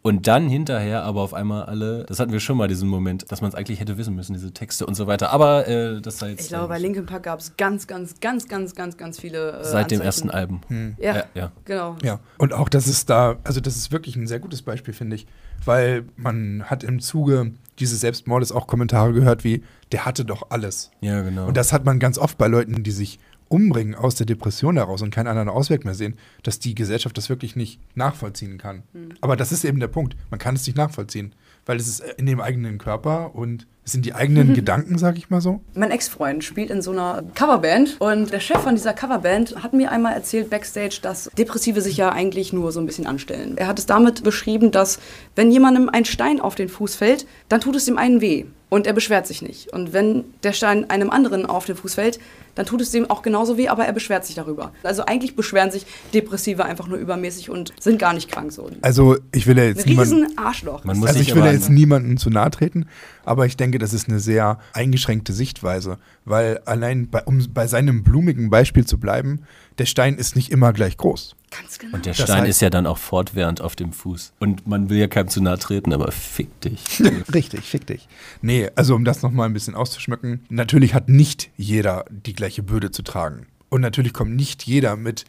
Und 0.02 0.26
dann 0.26 0.48
hinterher 0.48 1.04
aber 1.04 1.20
auf 1.20 1.32
einmal 1.32 1.62
alle, 1.62 2.04
das 2.08 2.18
hatten 2.18 2.32
wir 2.32 2.40
schon 2.40 2.56
mal 2.56 2.66
diesen 2.66 2.88
Moment, 2.88 3.30
dass 3.30 3.40
man 3.40 3.50
es 3.50 3.54
eigentlich 3.54 3.78
hätte 3.78 3.96
wissen 3.96 4.16
müssen, 4.16 4.32
diese 4.32 4.52
Texte 4.52 4.84
und 4.84 4.96
so 4.96 5.06
weiter. 5.06 5.30
Aber 5.30 5.68
äh, 5.68 6.00
das 6.00 6.18
sei 6.18 6.30
jetzt 6.30 6.42
Ich 6.42 6.48
glaube, 6.48 6.66
bei 6.66 6.76
äh, 6.76 6.80
Linkin 6.80 7.06
Park 7.06 7.22
gab 7.22 7.38
es 7.38 7.56
ganz, 7.56 7.86
ganz, 7.86 8.18
ganz, 8.20 8.48
ganz, 8.48 8.74
ganz, 8.74 8.96
ganz 8.96 9.20
viele. 9.20 9.60
Äh, 9.60 9.64
seit 9.64 9.92
dem 9.92 10.00
Anzeichen. 10.00 10.02
ersten 10.02 10.30
Album. 10.30 10.60
Ja, 10.98 11.14
Ja, 11.14 11.24
ja. 11.34 11.52
genau. 11.64 11.96
Ja, 12.02 12.18
und 12.36 12.52
auch 12.52 12.68
das 12.68 12.88
ist 12.88 13.10
da, 13.10 13.36
also 13.44 13.60
das 13.60 13.76
ist 13.76 13.92
wirklich 13.92 14.16
ein 14.16 14.26
sehr 14.26 14.40
gutes 14.40 14.62
Beispiel, 14.62 14.92
finde 14.92 15.14
ich, 15.14 15.26
weil 15.64 16.04
man 16.16 16.64
hat 16.64 16.82
im 16.82 16.98
Zuge 16.98 17.52
dieses 17.78 18.00
Selbstmordes 18.00 18.50
auch 18.50 18.66
Kommentare 18.66 19.12
gehört 19.12 19.44
wie, 19.44 19.62
der 19.92 20.04
hatte 20.04 20.24
doch 20.24 20.50
alles. 20.50 20.90
Ja, 21.00 21.22
genau. 21.22 21.46
Und 21.46 21.56
das 21.56 21.72
hat 21.72 21.84
man 21.84 22.00
ganz 22.00 22.18
oft 22.18 22.38
bei 22.38 22.48
Leuten, 22.48 22.82
die 22.82 22.90
sich 22.90 23.20
umbringen 23.52 23.94
aus 23.94 24.14
der 24.14 24.26
Depression 24.26 24.76
heraus 24.76 25.02
und 25.02 25.10
keinen 25.10 25.26
anderen 25.26 25.50
Ausweg 25.50 25.84
mehr 25.84 25.94
sehen, 25.94 26.16
dass 26.42 26.58
die 26.58 26.74
Gesellschaft 26.74 27.16
das 27.18 27.28
wirklich 27.28 27.54
nicht 27.54 27.80
nachvollziehen 27.94 28.56
kann. 28.56 28.82
Aber 29.20 29.36
das 29.36 29.52
ist 29.52 29.64
eben 29.64 29.78
der 29.78 29.88
Punkt. 29.88 30.16
Man 30.30 30.40
kann 30.40 30.54
es 30.54 30.66
nicht 30.66 30.76
nachvollziehen, 30.76 31.34
weil 31.66 31.76
es 31.76 31.86
ist 31.86 32.00
in 32.16 32.26
dem 32.26 32.40
eigenen 32.40 32.78
Körper 32.78 33.34
und 33.34 33.66
es 33.84 33.92
sind 33.92 34.06
die 34.06 34.14
eigenen 34.14 34.54
Gedanken, 34.54 34.96
sag 34.96 35.18
ich 35.18 35.28
mal 35.28 35.40
so. 35.40 35.60
Mein 35.74 35.90
Ex-Freund 35.90 36.44
spielt 36.44 36.70
in 36.70 36.82
so 36.82 36.92
einer 36.92 37.24
Coverband 37.34 38.00
und 38.00 38.32
der 38.32 38.38
Chef 38.40 38.60
von 38.60 38.76
dieser 38.76 38.94
Coverband 38.94 39.62
hat 39.62 39.72
mir 39.72 39.90
einmal 39.90 40.14
erzählt 40.14 40.50
backstage, 40.50 41.00
dass 41.02 41.30
Depressive 41.36 41.80
sich 41.80 41.96
ja 41.96 42.10
eigentlich 42.10 42.52
nur 42.52 42.70
so 42.70 42.80
ein 42.80 42.86
bisschen 42.86 43.06
anstellen. 43.06 43.58
Er 43.58 43.66
hat 43.66 43.78
es 43.78 43.86
damit 43.86 44.22
beschrieben, 44.22 44.70
dass 44.70 45.00
wenn 45.36 45.50
jemandem 45.50 45.88
ein 45.88 46.04
Stein 46.04 46.40
auf 46.40 46.54
den 46.54 46.68
Fuß 46.68 46.94
fällt, 46.94 47.26
dann 47.48 47.60
tut 47.60 47.76
es 47.76 47.84
dem 47.86 47.98
einen 47.98 48.20
weh 48.20 48.44
und 48.68 48.86
er 48.86 48.92
beschwert 48.92 49.26
sich 49.26 49.42
nicht. 49.42 49.72
Und 49.72 49.92
wenn 49.92 50.24
der 50.42 50.52
Stein 50.52 50.88
einem 50.90 51.10
anderen 51.10 51.46
auf 51.46 51.66
den 51.66 51.76
Fuß 51.76 51.94
fällt, 51.94 52.18
dann 52.54 52.66
tut 52.66 52.82
es 52.82 52.90
dem 52.90 53.08
auch 53.10 53.22
genauso 53.22 53.56
weh, 53.56 53.68
aber 53.68 53.86
er 53.86 53.92
beschwert 53.94 54.26
sich 54.26 54.34
darüber. 54.34 54.72
Also 54.82 55.06
eigentlich 55.06 55.36
beschweren 55.36 55.70
sich 55.70 55.86
Depressive 56.12 56.64
einfach 56.66 56.86
nur 56.86 56.98
übermäßig 56.98 57.48
und 57.48 57.72
sind 57.80 57.98
gar 57.98 58.12
nicht 58.12 58.30
krank 58.30 58.52
so. 58.52 58.70
Also 58.82 59.16
ich 59.32 59.46
will 59.46 59.56
ja 59.56 59.64
jetzt 59.64 59.86
niemanden, 59.86 60.26
Arschloch. 60.36 60.84
Man 60.84 60.98
muss 60.98 61.08
also 61.08 61.18
sich 61.18 61.28
ich 61.28 61.34
will 61.34 61.44
ja 61.44 61.52
jetzt 61.52 61.68
an- 61.68 61.74
niemandem 61.74 62.16
zu 62.18 62.28
nahe 62.28 62.50
treten, 62.50 62.86
aber 63.24 63.46
ich 63.46 63.56
denke, 63.56 63.78
das 63.78 63.94
ist 63.94 64.08
eine 64.08 64.20
sehr 64.20 64.58
eingeschränkte 64.74 65.32
Sichtweise, 65.32 65.98
weil 66.26 66.58
allein 66.66 67.08
bei, 67.08 67.22
um 67.22 67.42
bei 67.54 67.66
seinem 67.66 68.02
blumigen 68.02 68.50
Beispiel 68.50 68.86
zu 68.86 68.98
bleiben, 68.98 69.44
der 69.78 69.86
Stein 69.86 70.16
ist 70.16 70.36
nicht 70.36 70.50
immer 70.50 70.72
gleich 70.72 70.96
groß. 70.96 71.36
Ganz 71.50 71.78
genau. 71.78 71.94
Und 71.96 72.06
der 72.06 72.14
Das 72.14 72.22
Stein 72.22 72.44
heißt- 72.44 72.48
ist 72.48 72.60
ja 72.62 72.70
dann 72.70 72.86
auch 72.86 72.98
fortwährend 72.98 73.60
auf 73.60 73.76
dem 73.76 73.92
Fuß. 73.92 74.32
Und 74.38 74.66
man 74.66 74.88
will 74.90 74.98
ja 74.98 75.06
keinem 75.08 75.28
zu 75.28 75.42
nahe 75.42 75.58
treten, 75.58 75.92
aber 75.92 76.10
fick 76.12 76.60
dich. 76.62 77.02
Richtig, 77.34 77.60
fick 77.62 77.86
dich. 77.86 78.08
Nee, 78.40 78.70
also 78.74 78.94
um 78.94 79.04
das 79.04 79.22
nochmal 79.22 79.46
ein 79.48 79.52
bisschen 79.52 79.74
auszuschmücken, 79.74 80.44
natürlich 80.48 80.94
hat 80.94 81.08
nicht 81.08 81.50
jeder 81.56 82.04
die 82.10 82.32
gleiche 82.34 82.62
Bürde 82.62 82.90
zu 82.90 83.02
tragen. 83.02 83.46
Und 83.68 83.80
natürlich 83.80 84.12
kommt 84.12 84.34
nicht 84.36 84.62
jeder 84.64 84.96
mit 84.96 85.24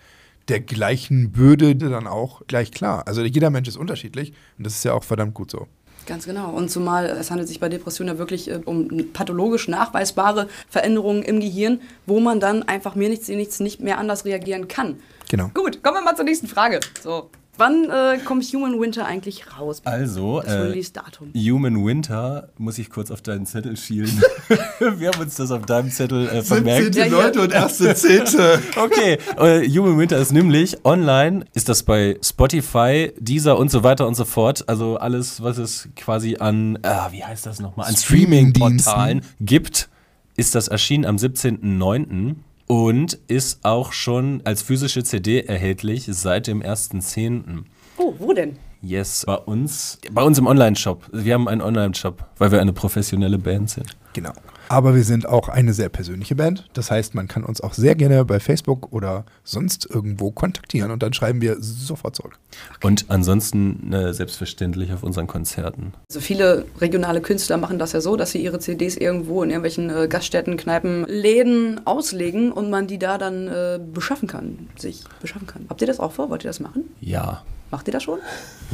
der 0.50 0.59
gleichen 0.59 1.31
Bürde 1.31 1.75
dann 1.75 2.05
auch 2.07 2.41
gleich 2.47 2.71
klar. 2.71 3.07
Also 3.07 3.23
jeder 3.23 3.50
Mensch 3.50 3.67
ist 3.69 3.77
unterschiedlich 3.77 4.33
und 4.57 4.65
das 4.65 4.75
ist 4.75 4.83
ja 4.83 4.93
auch 4.93 5.03
verdammt 5.05 5.33
gut 5.33 5.50
so. 5.51 5.67
Ganz 6.05 6.25
genau. 6.25 6.50
Und 6.51 6.69
zumal 6.69 7.05
es 7.05 7.31
handelt 7.31 7.48
sich 7.48 7.60
bei 7.60 7.69
Depressionen 7.69 8.15
ja 8.15 8.19
wirklich 8.19 8.50
äh, 8.50 8.60
um 8.65 9.12
pathologisch 9.13 9.67
nachweisbare 9.67 10.48
Veränderungen 10.69 11.24
im 11.24 11.39
Gehirn, 11.39 11.81
wo 12.05 12.19
man 12.19 12.39
dann 12.39 12.63
einfach 12.63 12.95
mir 12.95 13.10
nichts, 13.10 13.27
nichts 13.29 13.60
nicht 13.60 13.79
mehr 13.79 13.98
anders 13.98 14.25
reagieren 14.25 14.67
kann. 14.67 15.00
Genau. 15.29 15.50
Gut, 15.53 15.81
kommen 15.83 15.98
wir 15.98 16.01
mal 16.01 16.15
zur 16.15 16.25
nächsten 16.25 16.48
Frage. 16.48 16.79
So. 17.01 17.29
Wann 17.57 17.88
äh, 17.89 18.17
kommt 18.25 18.43
Human 18.45 18.79
Winter 18.81 19.05
eigentlich 19.05 19.43
raus? 19.60 19.81
Also, 19.86 20.41
Das 20.41 20.53
äh, 20.53 20.57
Release-Datum. 20.57 21.33
Human 21.36 21.86
Winter, 21.86 22.50
muss 22.57 22.79
ich 22.79 22.89
kurz 22.89 23.12
auf 23.12 23.22
deinen 23.22 23.45
Zettel 23.45 23.77
schielen. 23.77 24.22
Wir 24.79 25.12
haben 25.12 25.22
uns 25.22 25.36
das 25.36 25.51
auf 25.51 25.65
deinem 25.65 25.91
Zettel 25.91 26.27
äh, 26.29 26.41
vermerkt. 26.41 26.95
Ja, 26.95 27.05
hier. 27.05 27.41
und 27.41 27.51
erste 27.51 27.93
Zehnte. 27.95 28.60
Okay, 28.75 29.17
äh, 29.38 29.67
Human 29.69 30.00
Winter 30.00 30.17
ist 30.17 30.31
nämlich 30.31 30.83
online, 30.83 31.45
ist 31.53 31.69
das 31.69 31.83
bei 31.83 32.17
Spotify, 32.24 33.13
Deezer 33.19 33.57
und 33.57 33.69
so 33.69 33.83
weiter 33.83 34.07
und 34.07 34.15
so 34.15 34.25
fort. 34.25 34.67
Also 34.67 34.98
alles, 34.98 35.43
was 35.43 35.57
es 35.57 35.89
quasi 35.95 36.38
an, 36.38 36.79
ah, 36.81 37.10
wie 37.12 37.24
heißt 37.24 37.45
das 37.45 37.60
nochmal, 37.60 37.88
an. 37.88 37.95
Streaming-Portalen 37.95 39.22
gibt, 39.39 39.89
ist 40.36 40.55
das 40.55 40.67
erschienen 40.69 41.05
am 41.05 41.17
17.09. 41.17 42.36
Und 42.73 43.19
ist 43.27 43.63
auch 43.63 43.93
schon 43.93 44.41
als 44.45 44.63
physische 44.63 45.03
CD 45.03 45.41
erhältlich 45.41 46.07
seit 46.09 46.47
dem 46.47 46.63
1.10. 46.63 47.65
Oh, 47.99 48.15
wo 48.17 48.33
denn? 48.33 48.57
Yes, 48.81 49.25
bei 49.27 49.35
uns, 49.35 49.99
bei 50.11 50.23
uns 50.23 50.39
im 50.39 50.47
Online-Shop. 50.47 51.03
Wir 51.13 51.35
haben 51.35 51.47
einen 51.47 51.61
Online-Shop, 51.61 52.25
weil 52.39 52.51
wir 52.51 52.59
eine 52.61 52.73
professionelle 52.73 53.37
Band 53.37 53.69
sind. 53.69 53.95
Genau. 54.13 54.31
Aber 54.73 54.95
wir 54.95 55.03
sind 55.03 55.29
auch 55.29 55.49
eine 55.49 55.71
sehr 55.71 55.89
persönliche 55.89 56.33
Band. 56.33 56.65
Das 56.73 56.89
heißt, 56.89 57.13
man 57.13 57.27
kann 57.27 57.43
uns 57.43 57.61
auch 57.61 57.75
sehr 57.75 57.93
gerne 57.93 58.25
bei 58.25 58.39
Facebook 58.39 58.91
oder 58.91 59.23
sonst 59.43 59.87
irgendwo 59.87 60.31
kontaktieren 60.31 60.89
und 60.89 61.03
dann 61.03 61.13
schreiben 61.13 61.41
wir 61.41 61.57
sofort 61.59 62.15
zurück. 62.15 62.39
Und 62.81 63.05
ansonsten 63.09 63.93
äh, 63.93 64.15
selbstverständlich 64.15 64.91
auf 64.91 65.03
unseren 65.03 65.27
Konzerten. 65.27 65.93
Also 66.09 66.21
viele 66.21 66.65
regionale 66.81 67.21
Künstler 67.21 67.57
machen 67.57 67.77
das 67.77 67.91
ja 67.91 68.01
so, 68.01 68.15
dass 68.15 68.31
sie 68.31 68.43
ihre 68.43 68.57
CDs 68.57 68.97
irgendwo 68.97 69.43
in 69.43 69.51
irgendwelchen 69.51 69.91
äh, 69.91 70.07
Gaststätten, 70.07 70.57
Kneipen, 70.57 71.05
Läden 71.05 71.85
auslegen 71.85 72.51
und 72.51 72.71
man 72.71 72.87
die 72.87 72.97
da 72.97 73.19
dann 73.19 73.47
äh, 73.47 73.79
beschaffen 73.93 74.27
kann, 74.27 74.69
sich 74.75 75.03
beschaffen 75.21 75.45
kann. 75.45 75.67
Habt 75.69 75.81
ihr 75.81 75.87
das 75.87 75.99
auch 75.99 76.13
vor? 76.13 76.31
Wollt 76.31 76.43
ihr 76.45 76.49
das 76.49 76.59
machen? 76.59 76.85
Ja. 76.99 77.43
Macht 77.69 77.87
ihr 77.87 77.93
das 77.93 78.01
schon? 78.01 78.17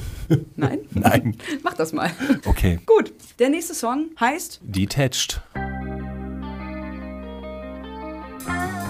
Nein? 0.56 0.80
Nein. 0.92 1.36
Mach 1.64 1.74
das 1.74 1.92
mal. 1.92 2.10
Okay. 2.46 2.80
Gut. 2.86 3.12
Der 3.40 3.50
nächste 3.50 3.74
Song 3.74 4.12
heißt 4.18 4.62
Detached. 4.64 5.42
Bye. 8.50 8.89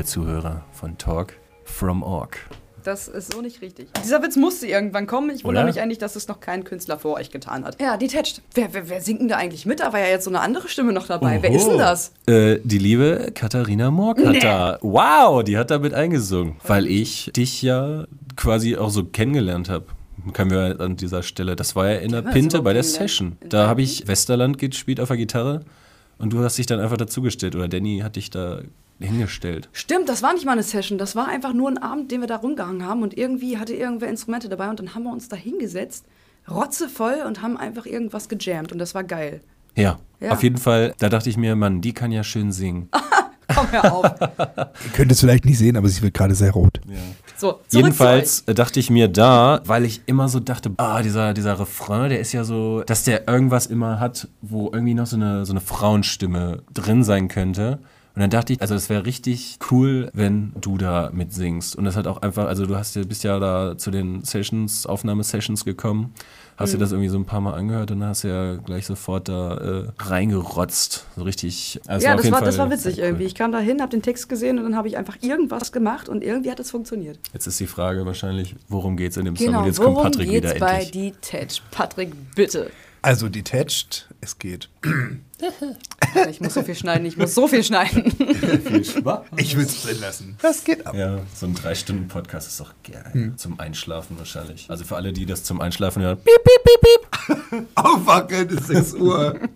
Liebe 0.00 0.08
Zuhörer 0.08 0.64
von 0.72 0.96
Talk 0.96 1.34
from 1.62 2.02
Org. 2.02 2.38
Das 2.84 3.06
ist 3.06 3.34
so 3.34 3.42
nicht 3.42 3.60
richtig. 3.60 3.88
Dieser 4.02 4.22
Witz 4.22 4.34
musste 4.36 4.66
irgendwann 4.66 5.06
kommen. 5.06 5.28
Ich 5.28 5.44
wundere 5.44 5.66
mich 5.66 5.78
eigentlich, 5.78 5.98
dass 5.98 6.16
es 6.16 6.26
noch 6.26 6.40
kein 6.40 6.64
Künstler 6.64 6.98
vor 6.98 7.16
euch 7.16 7.30
getan 7.30 7.66
hat. 7.66 7.78
Ja, 7.82 7.98
Detached. 7.98 8.40
Wer, 8.54 8.72
wer, 8.72 8.88
wer 8.88 9.02
singt 9.02 9.20
denn 9.20 9.28
da 9.28 9.36
eigentlich 9.36 9.66
mit? 9.66 9.80
Da 9.80 9.92
war 9.92 10.00
ja 10.00 10.06
jetzt 10.06 10.24
so 10.24 10.30
eine 10.30 10.40
andere 10.40 10.70
Stimme 10.70 10.94
noch 10.94 11.06
dabei. 11.06 11.42
Wer 11.42 11.50
ist 11.50 11.66
denn 11.66 11.76
das? 11.76 12.12
Äh, 12.26 12.60
die 12.64 12.78
liebe 12.78 13.30
Katharina 13.34 13.90
Morg 13.90 14.24
hat 14.24 14.42
da. 14.42 14.78
Wow, 14.80 15.44
die 15.44 15.58
hat 15.58 15.70
da 15.70 15.78
mit 15.78 15.92
eingesungen. 15.92 16.56
Weil 16.66 16.86
ich 16.86 17.30
dich 17.36 17.60
ja 17.60 18.06
quasi 18.36 18.78
auch 18.78 18.88
so 18.88 19.04
kennengelernt 19.04 19.68
habe. 19.68 19.84
Können 20.32 20.50
wir 20.50 20.80
an 20.80 20.96
dieser 20.96 21.22
Stelle. 21.22 21.56
Das 21.56 21.76
war 21.76 21.90
ja 21.90 21.98
in 21.98 22.12
der 22.12 22.22
Pinte 22.22 22.62
bei 22.62 22.72
der? 22.72 22.84
Session. 22.84 23.36
Da 23.46 23.68
habe 23.68 23.82
ich 23.82 24.08
Westerland 24.08 24.56
gespielt 24.56 24.98
auf 24.98 25.08
der 25.08 25.18
Gitarre 25.18 25.60
und 26.16 26.32
du 26.32 26.42
hast 26.42 26.56
dich 26.56 26.64
dann 26.64 26.80
einfach 26.80 26.96
dazugestellt. 26.96 27.54
Oder 27.54 27.68
Danny 27.68 27.98
hat 27.98 28.16
dich 28.16 28.30
da 28.30 28.62
hingestellt. 29.08 29.68
Stimmt, 29.72 30.08
das 30.08 30.22
war 30.22 30.32
nicht 30.34 30.44
mal 30.44 30.52
eine 30.52 30.62
Session. 30.62 30.98
Das 30.98 31.16
war 31.16 31.28
einfach 31.28 31.52
nur 31.52 31.68
ein 31.70 31.78
Abend, 31.78 32.10
den 32.12 32.20
wir 32.20 32.28
da 32.28 32.36
rumgehangen 32.36 32.84
haben. 32.84 33.02
Und 33.02 33.16
irgendwie 33.16 33.58
hatte 33.58 33.74
irgendwer 33.74 34.08
Instrumente 34.08 34.48
dabei. 34.48 34.68
Und 34.68 34.78
dann 34.80 34.94
haben 34.94 35.04
wir 35.04 35.12
uns 35.12 35.28
da 35.28 35.36
hingesetzt, 35.36 36.04
rotzevoll, 36.50 37.24
und 37.26 37.42
haben 37.42 37.56
einfach 37.56 37.86
irgendwas 37.86 38.28
gejammt. 38.28 38.72
Und 38.72 38.78
das 38.78 38.94
war 38.94 39.04
geil. 39.04 39.40
Ja, 39.76 39.98
Ja. 40.20 40.32
auf 40.32 40.42
jeden 40.42 40.58
Fall, 40.58 40.94
da 40.98 41.08
dachte 41.08 41.30
ich 41.30 41.36
mir, 41.36 41.54
Mann, 41.56 41.80
die 41.80 41.92
kann 41.92 42.12
ja 42.12 42.24
schön 42.24 42.52
singen. 42.52 42.88
Komm 43.54 43.70
hör 43.72 43.92
auf. 43.92 44.04
Ihr 44.84 44.92
könnt 44.94 45.10
es 45.10 45.20
vielleicht 45.20 45.44
nicht 45.44 45.58
sehen, 45.58 45.76
aber 45.76 45.88
sie 45.88 46.02
wird 46.02 46.14
gerade 46.14 46.34
sehr 46.34 46.52
rot. 46.52 46.80
So, 47.36 47.52
zurück 47.52 47.64
Jedenfalls 47.70 48.42
äh, 48.46 48.54
dachte 48.54 48.78
ich 48.78 48.90
mir 48.90 49.08
da, 49.08 49.60
weil 49.64 49.84
ich 49.84 50.02
immer 50.06 50.28
so 50.28 50.38
dachte, 50.40 50.70
ah, 50.76 51.02
dieser, 51.02 51.34
dieser 51.34 51.58
Refrain, 51.58 52.10
der 52.10 52.20
ist 52.20 52.32
ja 52.32 52.44
so, 52.44 52.82
dass 52.82 53.02
der 53.04 53.26
irgendwas 53.28 53.66
immer 53.66 53.98
hat, 53.98 54.28
wo 54.40 54.70
irgendwie 54.72 54.94
noch 54.94 55.06
so 55.06 55.16
eine, 55.16 55.44
so 55.46 55.52
eine 55.52 55.60
Frauenstimme 55.60 56.62
drin 56.72 57.02
sein 57.02 57.28
könnte. 57.28 57.78
Und 58.20 58.24
dann 58.24 58.30
dachte 58.38 58.52
ich, 58.52 58.60
also 58.60 58.74
es 58.74 58.90
wäre 58.90 59.06
richtig 59.06 59.56
cool, 59.70 60.10
wenn 60.12 60.52
du 60.60 60.76
da 60.76 61.08
mitsingst. 61.10 61.74
Und 61.74 61.86
das 61.86 61.96
hat 61.96 62.06
auch 62.06 62.20
einfach, 62.20 62.48
also 62.48 62.66
du 62.66 62.76
hast 62.76 62.94
ja, 62.94 63.02
bist 63.02 63.24
ja 63.24 63.38
da 63.38 63.78
zu 63.78 63.90
den 63.90 64.22
Sessions, 64.24 64.84
Aufnahmesessions 64.84 65.64
gekommen, 65.64 66.12
hast 66.58 66.74
dir 66.74 66.76
Mhm. 66.76 66.80
das 66.80 66.92
irgendwie 66.92 67.08
so 67.08 67.16
ein 67.16 67.24
paar 67.24 67.40
Mal 67.40 67.54
angehört 67.54 67.92
und 67.92 68.00
dann 68.00 68.10
hast 68.10 68.24
du 68.24 68.28
ja 68.28 68.56
gleich 68.56 68.84
sofort 68.84 69.30
da 69.30 69.54
äh, 69.56 69.84
reingerotzt. 69.98 71.06
So 71.16 71.22
richtig. 71.22 71.80
Also 71.86 72.06
ja, 72.06 72.14
auf 72.14 72.20
das 72.20 72.30
war, 72.30 72.42
das 72.42 72.56
Fall 72.56 72.66
war 72.68 72.76
witzig 72.76 72.98
cool. 72.98 73.04
irgendwie. 73.04 73.24
Ich 73.24 73.34
kam 73.34 73.52
da 73.52 73.58
hin, 73.58 73.80
hab 73.80 73.88
den 73.88 74.02
Text 74.02 74.28
gesehen 74.28 74.58
und 74.58 74.64
dann 74.64 74.76
habe 74.76 74.86
ich 74.86 74.98
einfach 74.98 75.16
irgendwas 75.22 75.72
gemacht 75.72 76.10
und 76.10 76.22
irgendwie 76.22 76.50
hat 76.50 76.60
es 76.60 76.70
funktioniert. 76.70 77.18
Jetzt 77.32 77.46
ist 77.46 77.58
die 77.58 77.66
Frage 77.66 78.04
wahrscheinlich, 78.04 78.54
worum 78.68 78.98
geht's 78.98 79.16
in 79.16 79.24
dem 79.24 79.36
Song? 79.36 79.46
Genau, 79.46 79.60
Und 79.60 79.64
jetzt 79.64 79.80
kommt 79.80 79.96
worum 79.96 80.10
Patrick 80.10 80.28
geht's 80.28 80.54
wieder 80.54 80.60
bei 80.66 80.82
endlich. 80.82 81.12
Detached? 81.22 81.62
Patrick, 81.70 82.12
bitte. 82.34 82.70
Also 83.02 83.28
Detached, 83.28 84.08
es 84.20 84.38
geht. 84.38 84.68
Ich 86.28 86.40
muss 86.40 86.54
so 86.54 86.62
viel 86.62 86.74
schneiden, 86.74 87.06
ich 87.06 87.16
muss 87.16 87.34
so 87.34 87.48
viel 87.48 87.64
schneiden. 87.64 88.10
Viel 88.64 88.84
Spaß. 88.84 89.20
Ich 89.36 89.56
will 89.56 89.64
es 89.64 89.82
drin 89.82 90.00
lassen. 90.00 90.36
Das 90.42 90.64
geht 90.64 90.86
ab. 90.86 90.94
Ja, 90.94 91.20
so 91.34 91.46
ein 91.46 91.54
drei 91.54 91.74
Stunden 91.74 92.08
Podcast 92.08 92.48
ist 92.48 92.60
doch 92.60 92.74
geil. 92.84 93.04
Hm. 93.12 93.38
Zum 93.38 93.58
Einschlafen 93.58 94.18
wahrscheinlich. 94.18 94.66
Also 94.68 94.84
für 94.84 94.96
alle, 94.96 95.12
die 95.12 95.24
das 95.24 95.44
zum 95.44 95.60
Einschlafen 95.60 96.02
hören. 96.02 96.18
Aufwachen, 97.74 98.48
es 98.48 98.68
ist 98.68 98.90
6 98.90 98.94
Uhr. 98.94 99.40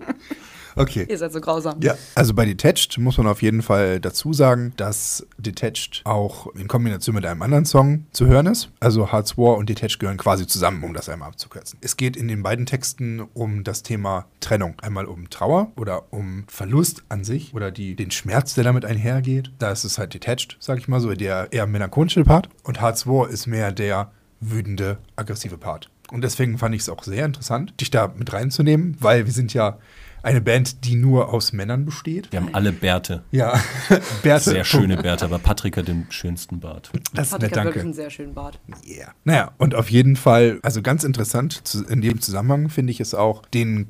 Okay. 0.77 1.07
Ihr 1.09 1.19
seid 1.19 1.33
so 1.33 1.41
grausam. 1.41 1.81
Ja, 1.81 1.97
also 2.15 2.35
bei 2.35 2.45
Detached 2.45 2.99
muss 2.99 3.19
man 3.19 3.27
auf 3.27 3.43
jeden 3.43 3.63
Fall 3.63 4.01
dazu 4.01 4.33
sagen, 4.33 4.73
dass 4.77 5.27
Detached 5.39 6.03
auch 6.05 6.49
in 6.55 6.69
Kombination 6.69 7.15
mit 7.15 7.27
einem 7.27 7.43
anderen 7.43 7.65
Song 7.65 8.07
zu 8.13 8.27
hören 8.27 8.47
ist. 8.47 8.71
Also 8.81 9.13
Hearts 9.13 9.39
War 9.39 9.57
und 9.57 9.69
Detached 9.69 9.99
gehören 9.99 10.17
quasi 10.17 10.47
zusammen, 10.47 10.83
um 10.85 10.95
das 10.95 11.09
einmal 11.09 11.29
abzukürzen. 11.29 11.79
Es 11.81 11.97
geht 11.97 12.17
in 12.17 12.29
den 12.29 12.43
beiden 12.43 12.67
Texten 12.67 13.21
um 13.35 13.65
das 13.65 13.83
Thema 13.83 14.27
Trennung. 14.41 14.75
Einmal 14.83 15.07
um 15.07 15.31
Trauer 15.31 15.73
oder 15.77 16.13
um 16.13 16.45
Verlust 16.49 17.05
an 17.09 17.25
sich 17.25 17.55
oder 17.55 17.71
die, 17.71 17.95
den 17.95 18.11
Schmerz, 18.11 18.55
der 18.55 18.65
damit 18.65 18.85
einhergeht. 18.85 19.53
Da 19.59 19.71
ist 19.71 19.85
es 19.85 19.99
halt 19.99 20.15
Detached, 20.15 20.57
sag 20.61 20.79
ich 20.79 20.89
mal 20.89 21.01
so, 21.01 21.13
der 21.15 21.53
eher 21.53 21.67
melancholische 21.67 22.25
Part. 22.25 22.49
Und 22.63 22.81
Hearts 22.81 23.07
War 23.07 23.29
ist 23.29 23.47
mehr 23.47 23.73
der 23.73 24.11
wütende, 24.41 24.99
aggressive 25.17 25.59
Part. 25.59 25.89
Und 26.11 26.23
deswegen 26.23 26.59
fand 26.59 26.75
ich 26.75 26.83
es 26.83 26.89
auch 26.89 27.03
sehr 27.03 27.25
interessant, 27.25 27.81
dich 27.81 27.91
da 27.91 28.13
mit 28.15 28.33
reinzunehmen, 28.33 28.97
weil 29.01 29.27
wir 29.27 29.33
sind 29.33 29.55
ja 29.55 29.79
eine 30.25 30.41
Band, 30.41 30.85
die 30.85 30.97
nur 30.97 31.33
aus 31.33 31.53
Männern 31.53 31.85
besteht. 31.85 32.33
Wir 32.33 32.41
haben 32.41 32.55
alle 32.55 32.73
Bärte. 32.73 33.23
Ja, 33.31 33.61
Bärte. 34.23 34.51
Sehr 34.51 34.65
schöne 34.65 34.97
Bärte, 34.97 35.25
aber 35.25 35.39
Patrick 35.39 35.77
hat 35.77 35.89
den 35.89 36.07
schönsten 36.11 36.61
Bart. 36.61 36.91
Das 37.13 37.27
ist 37.27 37.33
Patrick 37.33 37.51
nett, 37.51 37.59
hat 37.59 37.65
wirklich 37.65 37.75
danke. 37.75 37.81
einen 37.81 37.93
sehr 37.95 38.11
schönen 38.11 38.35
Bart. 38.35 38.59
Yeah. 38.87 39.13
Naja, 39.25 39.53
und 39.59 39.75
auf 39.75 39.91
jeden 39.91 40.17
Fall, 40.17 40.59
also 40.63 40.83
ganz 40.83 41.05
interessant, 41.05 41.67
zu, 41.67 41.85
in 41.85 42.01
dem 42.01 42.21
Zusammenhang 42.21 42.69
finde 42.69 42.91
ich 42.91 43.01
es 43.01 43.15
auch, 43.15 43.45
den 43.47 43.89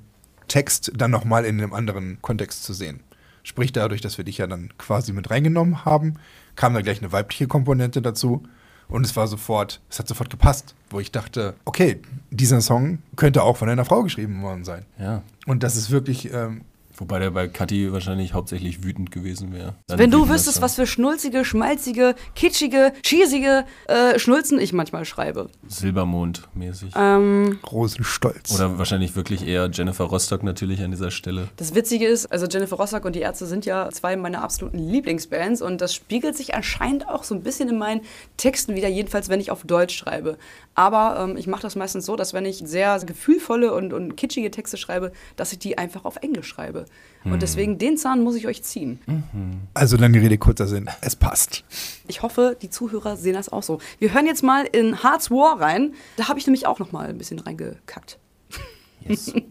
Text 0.48 0.92
dann 0.96 1.10
nochmal 1.10 1.44
in 1.44 1.60
einem 1.60 1.72
anderen 1.72 2.20
Kontext 2.20 2.64
zu 2.64 2.74
sehen. 2.74 3.00
Sprich, 3.42 3.72
dadurch, 3.72 4.00
dass 4.00 4.18
wir 4.18 4.24
dich 4.24 4.38
ja 4.38 4.46
dann 4.46 4.72
quasi 4.78 5.12
mit 5.12 5.30
reingenommen 5.30 5.84
haben, 5.84 6.14
kam 6.56 6.74
da 6.74 6.80
gleich 6.80 7.00
eine 7.00 7.12
weibliche 7.12 7.46
Komponente 7.46 8.02
dazu. 8.02 8.42
Und 8.88 9.04
es 9.04 9.16
war 9.16 9.26
sofort, 9.26 9.80
es 9.88 9.98
hat 9.98 10.08
sofort 10.08 10.30
gepasst, 10.30 10.74
wo 10.90 11.00
ich 11.00 11.10
dachte, 11.10 11.54
okay, 11.64 12.00
dieser 12.30 12.60
Song 12.60 12.98
könnte 13.16 13.42
auch 13.42 13.56
von 13.56 13.68
einer 13.68 13.84
Frau 13.84 14.02
geschrieben 14.02 14.42
worden 14.42 14.64
sein. 14.64 14.84
Ja. 14.98 15.22
Und 15.46 15.62
das 15.62 15.76
ist 15.76 15.90
wirklich, 15.90 16.32
ähm, 16.32 16.62
Wobei 16.96 17.18
der 17.18 17.30
bei 17.30 17.48
Kathi 17.48 17.92
wahrscheinlich 17.92 18.34
hauptsächlich 18.34 18.84
wütend 18.84 19.10
gewesen 19.10 19.52
wäre. 19.52 19.74
Wenn 19.88 20.10
du 20.10 20.28
wüsstest, 20.28 20.62
was 20.62 20.76
für 20.76 20.86
schnulzige, 20.86 21.44
schmalzige, 21.44 22.14
kitschige, 22.34 22.92
cheesige 23.02 23.64
äh, 23.88 24.18
Schnulzen 24.18 24.60
ich 24.60 24.72
manchmal 24.72 25.04
schreibe. 25.04 25.48
Silbermond-mäßig. 25.68 26.92
Ähm, 26.96 27.58
großen 27.62 28.04
Stolz. 28.04 28.54
Oder 28.54 28.78
wahrscheinlich 28.78 29.16
wirklich 29.16 29.46
eher 29.46 29.68
Jennifer 29.72 30.04
Rostock 30.04 30.42
natürlich 30.42 30.82
an 30.82 30.90
dieser 30.90 31.10
Stelle. 31.10 31.48
das 31.56 31.74
Witzige 31.74 32.06
ist, 32.06 32.26
also 32.26 32.46
Jennifer 32.46 32.76
Rostock 32.76 33.04
und 33.04 33.16
die 33.16 33.20
Ärzte 33.20 33.46
sind 33.46 33.66
ja 33.66 33.90
zwei 33.90 34.16
meiner 34.16 34.42
absoluten 34.42 34.78
Lieblingsbands 34.78 35.62
und 35.62 35.80
das 35.80 35.94
spiegelt 35.94 36.36
sich 36.36 36.54
anscheinend 36.54 37.08
auch 37.08 37.24
so 37.24 37.34
ein 37.34 37.42
bisschen 37.42 37.68
in 37.68 37.78
meinen 37.78 38.02
Texten 38.36 38.74
wieder, 38.74 38.88
jedenfalls 38.88 39.28
wenn 39.28 39.40
ich 39.40 39.50
auf 39.50 39.64
Deutsch 39.64 39.96
schreibe. 39.96 40.38
Aber 40.74 41.18
ähm, 41.20 41.36
ich 41.36 41.46
mache 41.46 41.62
das 41.62 41.76
meistens 41.76 42.06
so, 42.06 42.16
dass 42.16 42.34
wenn 42.34 42.44
ich 42.44 42.58
sehr 42.58 42.98
gefühlvolle 43.00 43.74
und, 43.74 43.92
und 43.92 44.16
kitschige 44.16 44.50
Texte 44.50 44.76
schreibe, 44.76 45.12
dass 45.36 45.52
ich 45.52 45.58
die 45.58 45.78
einfach 45.78 46.04
auf 46.04 46.16
Englisch 46.16 46.48
schreibe. 46.48 46.83
Und 47.24 47.40
deswegen 47.40 47.78
den 47.78 47.96
Zahn 47.96 48.22
muss 48.22 48.34
ich 48.36 48.46
euch 48.46 48.62
ziehen. 48.62 48.98
Also 49.72 49.96
lange 49.96 50.20
Rede, 50.20 50.36
kurzer 50.36 50.66
Sinn, 50.66 50.90
es 51.00 51.16
passt. 51.16 51.64
Ich 52.06 52.22
hoffe, 52.22 52.56
die 52.60 52.68
Zuhörer 52.68 53.16
sehen 53.16 53.34
das 53.34 53.48
auch 53.48 53.62
so. 53.62 53.78
Wir 53.98 54.12
hören 54.12 54.26
jetzt 54.26 54.42
mal 54.42 54.66
in 54.66 55.02
Hearts 55.02 55.30
War 55.30 55.58
rein. 55.58 55.94
Da 56.16 56.28
habe 56.28 56.38
ich 56.38 56.46
nämlich 56.46 56.66
auch 56.66 56.78
noch 56.78 56.92
mal 56.92 57.08
ein 57.08 57.16
bisschen 57.16 57.38
reingekackt. 57.38 58.18
Yes. 59.06 59.32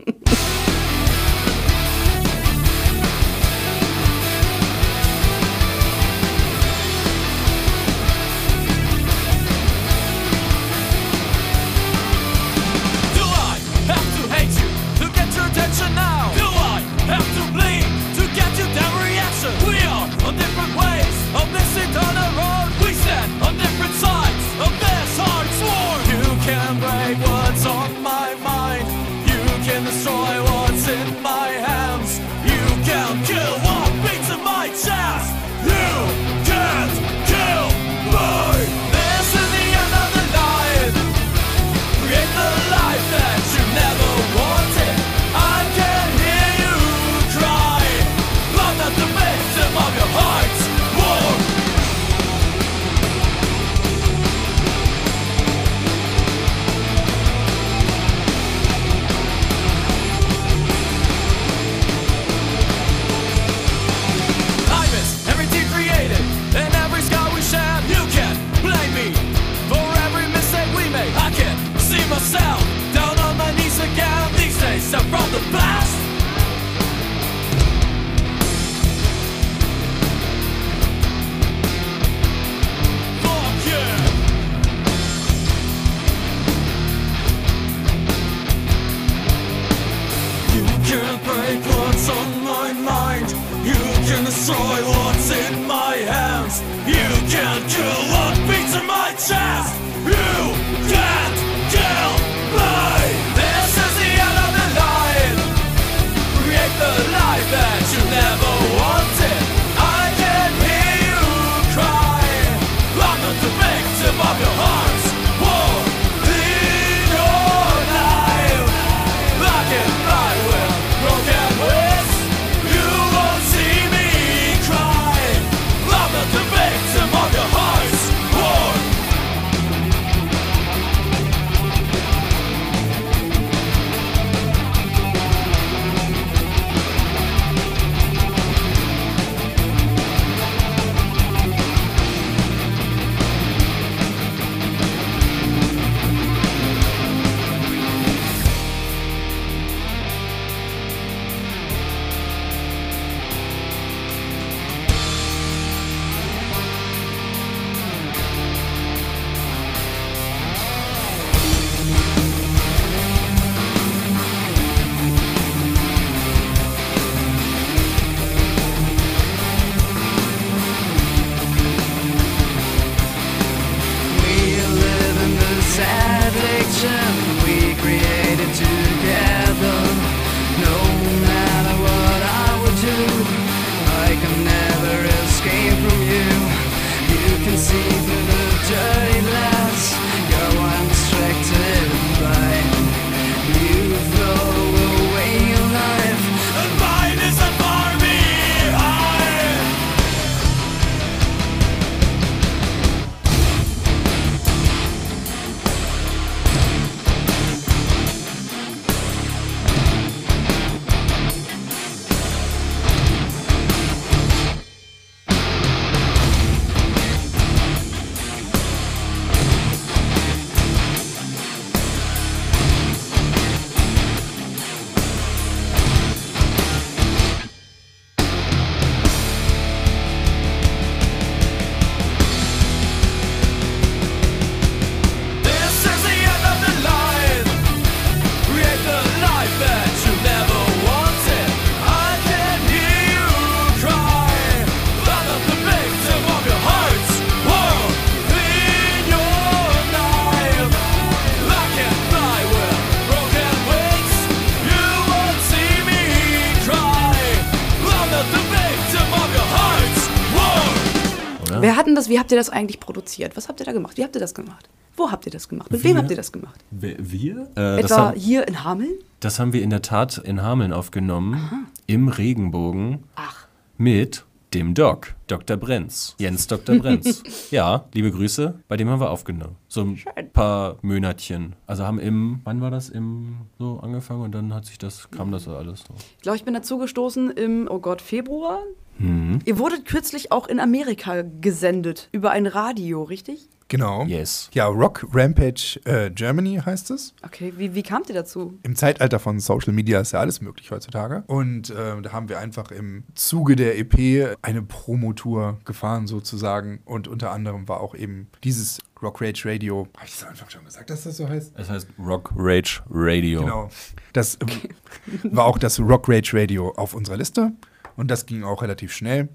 Wer 261.64 261.78
hat 261.78 261.88
denn 261.88 261.96
das, 261.96 262.10
wie 262.10 262.20
habt 262.20 262.30
ihr 262.30 262.38
das 262.38 262.50
eigentlich 262.50 262.82
produziert? 262.82 263.38
Was 263.38 263.48
habt 263.48 263.62
ihr 263.62 263.66
da 263.66 263.72
gemacht? 263.72 263.96
Wie 263.96 264.04
habt 264.04 264.14
ihr 264.18 264.20
das 264.20 264.34
gemacht? 264.34 264.68
Wo 264.98 265.10
habt 265.10 265.26
ihr 265.26 265.32
das 265.32 265.48
gemacht? 265.48 265.72
Mit 265.72 265.82
wem 265.86 265.96
Wir? 265.96 266.02
habt 266.02 266.12
ihr 266.12 266.18
das 266.18 266.34
gemacht? 266.34 266.60
Wir? 266.72 267.48
Äh, 267.56 267.82
das, 267.82 267.86
Etwa 267.86 267.98
haben, 267.98 268.20
hier 268.20 268.46
in 268.50 268.66
Hameln? 268.66 268.92
das 269.22 269.40
haben 269.40 269.54
wir 269.54 269.64
in 269.64 269.70
der 269.70 269.82
Tat 269.82 270.18
in 270.18 270.42
Hameln 270.42 270.74
aufgenommen. 270.74 271.70
Im 271.88 272.10
Regenbogen. 272.10 273.06
Ach. 273.16 273.48
Mit 273.78 274.26
dem 274.54 274.74
Doc, 274.74 275.16
Dr. 275.28 275.56
Brenz. 275.56 276.16
Jens 276.20 276.48
Dr. 276.48 276.76
Brenz. 276.80 277.24
ja, 277.52 277.86
liebe 277.94 278.12
Grüße. 278.12 278.60
Bei 278.68 278.76
dem 278.76 278.90
haben 278.90 279.00
wir 279.00 279.10
aufgenommen. 279.10 279.56
So 279.70 279.88
ein 280.16 280.32
paar 280.34 280.76
Monatchen. 280.82 281.56
Also 281.66 281.86
haben 281.86 281.98
im, 281.98 282.42
wann 282.44 282.60
war 282.60 282.72
das? 282.72 282.90
Im 282.90 283.38
so 283.58 283.80
angefangen 283.80 284.22
und 284.22 284.36
dann 284.36 284.54
hat 284.54 284.66
sich 284.66 284.78
das, 284.78 285.10
kam 285.12 285.32
das 285.32 285.46
so 285.46 285.56
alles 285.56 285.86
so. 285.88 285.94
Ich 286.18 286.24
glaube, 286.24 286.36
ich 286.36 286.44
bin 286.44 286.54
dazu 286.54 286.78
gestoßen 286.78 287.32
im, 287.32 287.70
oh 287.72 287.80
Gott, 287.80 288.02
Februar. 288.02 288.60
Mhm. 288.98 289.40
Ihr 289.46 289.58
wurdet 289.58 289.86
kürzlich 289.86 290.32
auch 290.32 290.48
in 290.48 290.60
Amerika 290.60 291.24
gesendet 291.42 292.10
über 292.12 292.32
ein 292.32 292.48
Radio, 292.48 293.04
richtig? 293.04 293.50
Genau. 293.74 294.06
Yes. 294.06 294.52
Ja, 294.54 294.68
Rock 294.68 295.08
Rampage 295.14 295.80
äh, 295.86 296.12
Germany 296.12 296.62
heißt 296.64 296.92
es. 296.92 297.16
Okay, 297.24 297.54
wie, 297.58 297.74
wie 297.74 297.82
kamt 297.82 298.08
ihr 298.08 298.14
dazu? 298.14 298.60
Im 298.62 298.76
Zeitalter 298.76 299.18
von 299.18 299.40
Social 299.40 299.74
Media 299.74 300.00
ist 300.00 300.12
ja 300.12 300.20
alles 300.20 300.42
möglich 300.42 300.70
heutzutage. 300.70 301.24
Und 301.26 301.72
äh, 301.72 302.00
da 302.02 302.12
haben 302.12 302.30
wir 302.30 302.38
einfach 302.38 302.70
im 302.70 303.04
Zuge 303.16 303.56
der 303.56 303.80
EP 303.80 304.38
eine 304.44 304.62
Promotour 304.62 305.58
gefahren 305.66 306.06
sozusagen. 306.06 306.82
Und 306.86 307.08
unter 307.08 307.32
anderem 307.32 307.68
war 307.68 307.82
auch 307.82 307.96
eben 307.96 308.28
dieses 308.44 308.80
Rock 309.02 309.22
Rage 309.22 309.44
Radio. 309.46 309.88
Habe 309.98 310.06
ich 310.06 310.14
es 310.14 310.24
am 310.24 310.30
Anfang 310.30 310.50
schon 310.50 310.66
gesagt, 310.66 310.92
dass 310.92 311.04
das 311.06 311.18
so 311.18 311.28
heißt? 311.28 311.54
Es 311.58 311.70
heißt 311.70 311.88
Rock 311.98 312.32
Rage 312.36 312.82
Radio. 312.92 313.40
Genau. 313.42 313.70
Das 314.14 314.38
ähm, 314.40 315.34
war 315.36 315.46
auch 315.46 315.58
das 315.58 315.80
Rock 315.80 316.08
Rage 316.10 316.38
Radio 316.38 316.72
auf 316.76 316.94
unserer 316.94 317.18
Liste. 317.18 317.52
Und 317.96 318.10
das 318.10 318.26
ging 318.26 318.44
auch 318.44 318.62
relativ 318.62 318.94
schnell. 318.94 319.30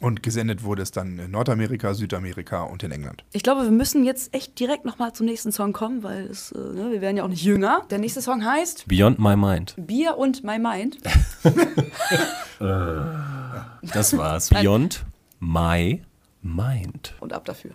Und 0.00 0.22
gesendet 0.22 0.62
wurde 0.62 0.82
es 0.82 0.92
dann 0.92 1.18
in 1.18 1.32
Nordamerika, 1.32 1.92
Südamerika 1.92 2.62
und 2.62 2.84
in 2.84 2.92
England. 2.92 3.24
Ich 3.32 3.42
glaube, 3.42 3.64
wir 3.64 3.72
müssen 3.72 4.04
jetzt 4.04 4.32
echt 4.32 4.60
direkt 4.60 4.84
nochmal 4.84 5.12
zum 5.12 5.26
nächsten 5.26 5.50
Song 5.50 5.72
kommen, 5.72 6.04
weil 6.04 6.26
es, 6.26 6.52
äh, 6.52 6.58
ne, 6.58 6.92
wir 6.92 7.00
werden 7.00 7.16
ja 7.16 7.24
auch 7.24 7.28
nicht 7.28 7.42
jünger. 7.42 7.84
Der 7.90 7.98
nächste 7.98 8.22
Song 8.22 8.44
heißt 8.44 8.86
Beyond 8.86 9.18
My 9.18 9.36
Mind. 9.36 9.74
Bier 9.76 10.16
und 10.16 10.44
My 10.44 10.58
Mind. 10.58 10.98
Das 13.94 14.16
war's. 14.16 14.50
Beyond 14.50 15.04
My 15.40 16.02
Mind. 16.42 17.14
Und 17.20 17.32
ab 17.32 17.44
dafür. 17.44 17.70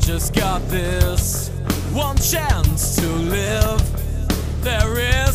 just 0.00 0.34
got 0.34 0.60
this 0.68 1.48
one 1.92 2.16
chance 2.16 2.96
to 2.96 3.06
live. 3.06 3.80
There 4.62 4.98
is 4.98 5.29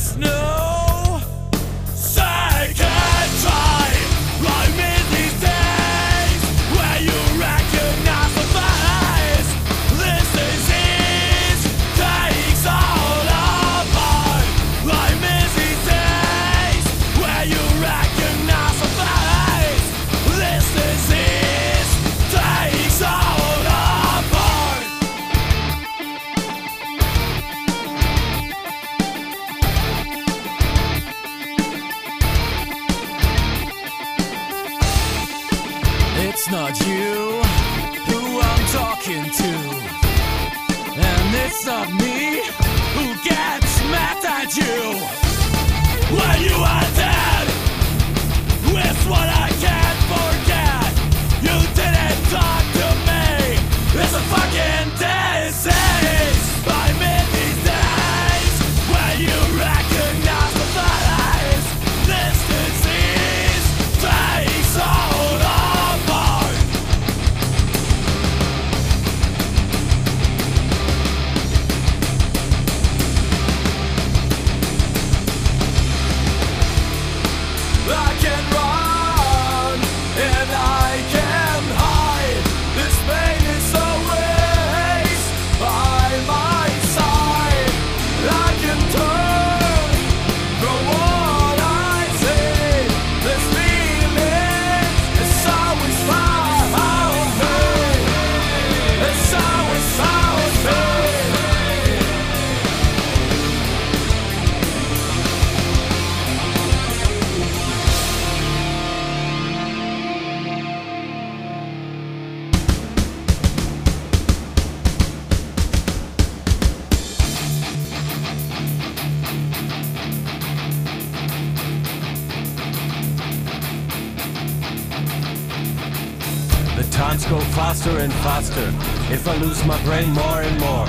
faster 128.55 129.13
if 129.13 129.27
I 129.27 129.37
lose 129.37 129.63
my 129.65 129.81
brain 129.83 130.11
more 130.11 130.41
and 130.41 130.59
more. 130.59 130.85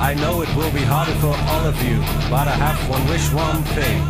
I 0.00 0.14
know 0.14 0.42
it 0.42 0.48
will 0.56 0.72
be 0.72 0.82
harder 0.82 1.14
for 1.20 1.34
all 1.50 1.64
of 1.66 1.76
you, 1.82 1.98
but 2.30 2.48
I 2.48 2.56
have 2.56 2.78
one 2.88 3.06
wish, 3.08 3.30
one 3.32 3.62
thing. 3.76 4.02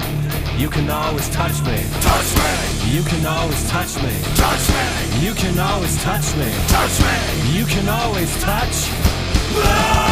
You 0.58 0.68
can 0.68 0.88
always 0.90 1.28
touch 1.30 1.60
me. 1.62 1.78
Touch 2.00 2.30
me. 2.36 2.94
You 2.94 3.02
can 3.02 3.26
always 3.26 3.70
touch 3.70 3.96
me. 4.02 4.14
Touch 4.36 4.64
me. 4.68 5.24
You 5.24 5.34
can 5.34 5.58
always 5.58 6.02
touch 6.02 6.36
me. 6.36 6.50
Touch 6.68 6.96
me. 7.00 7.58
You 7.58 7.64
can 7.66 7.88
always 7.88 8.30
touch. 8.42 10.11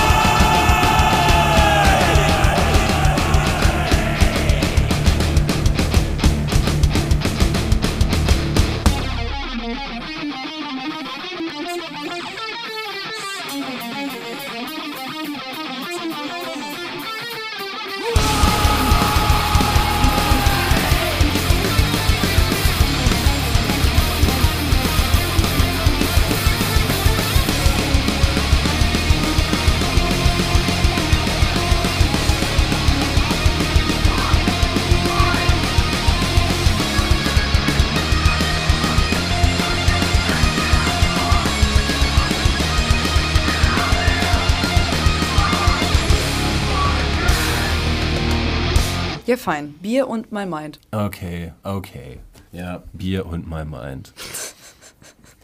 Bier 49.91 50.07
und 50.07 50.30
My 50.30 50.47
Mind. 50.47 50.78
Okay, 50.93 51.53
okay. 51.64 52.20
Ja, 52.53 52.84
Bier 52.93 53.26
und 53.26 53.51
My 53.51 53.64
Mind. 53.64 54.12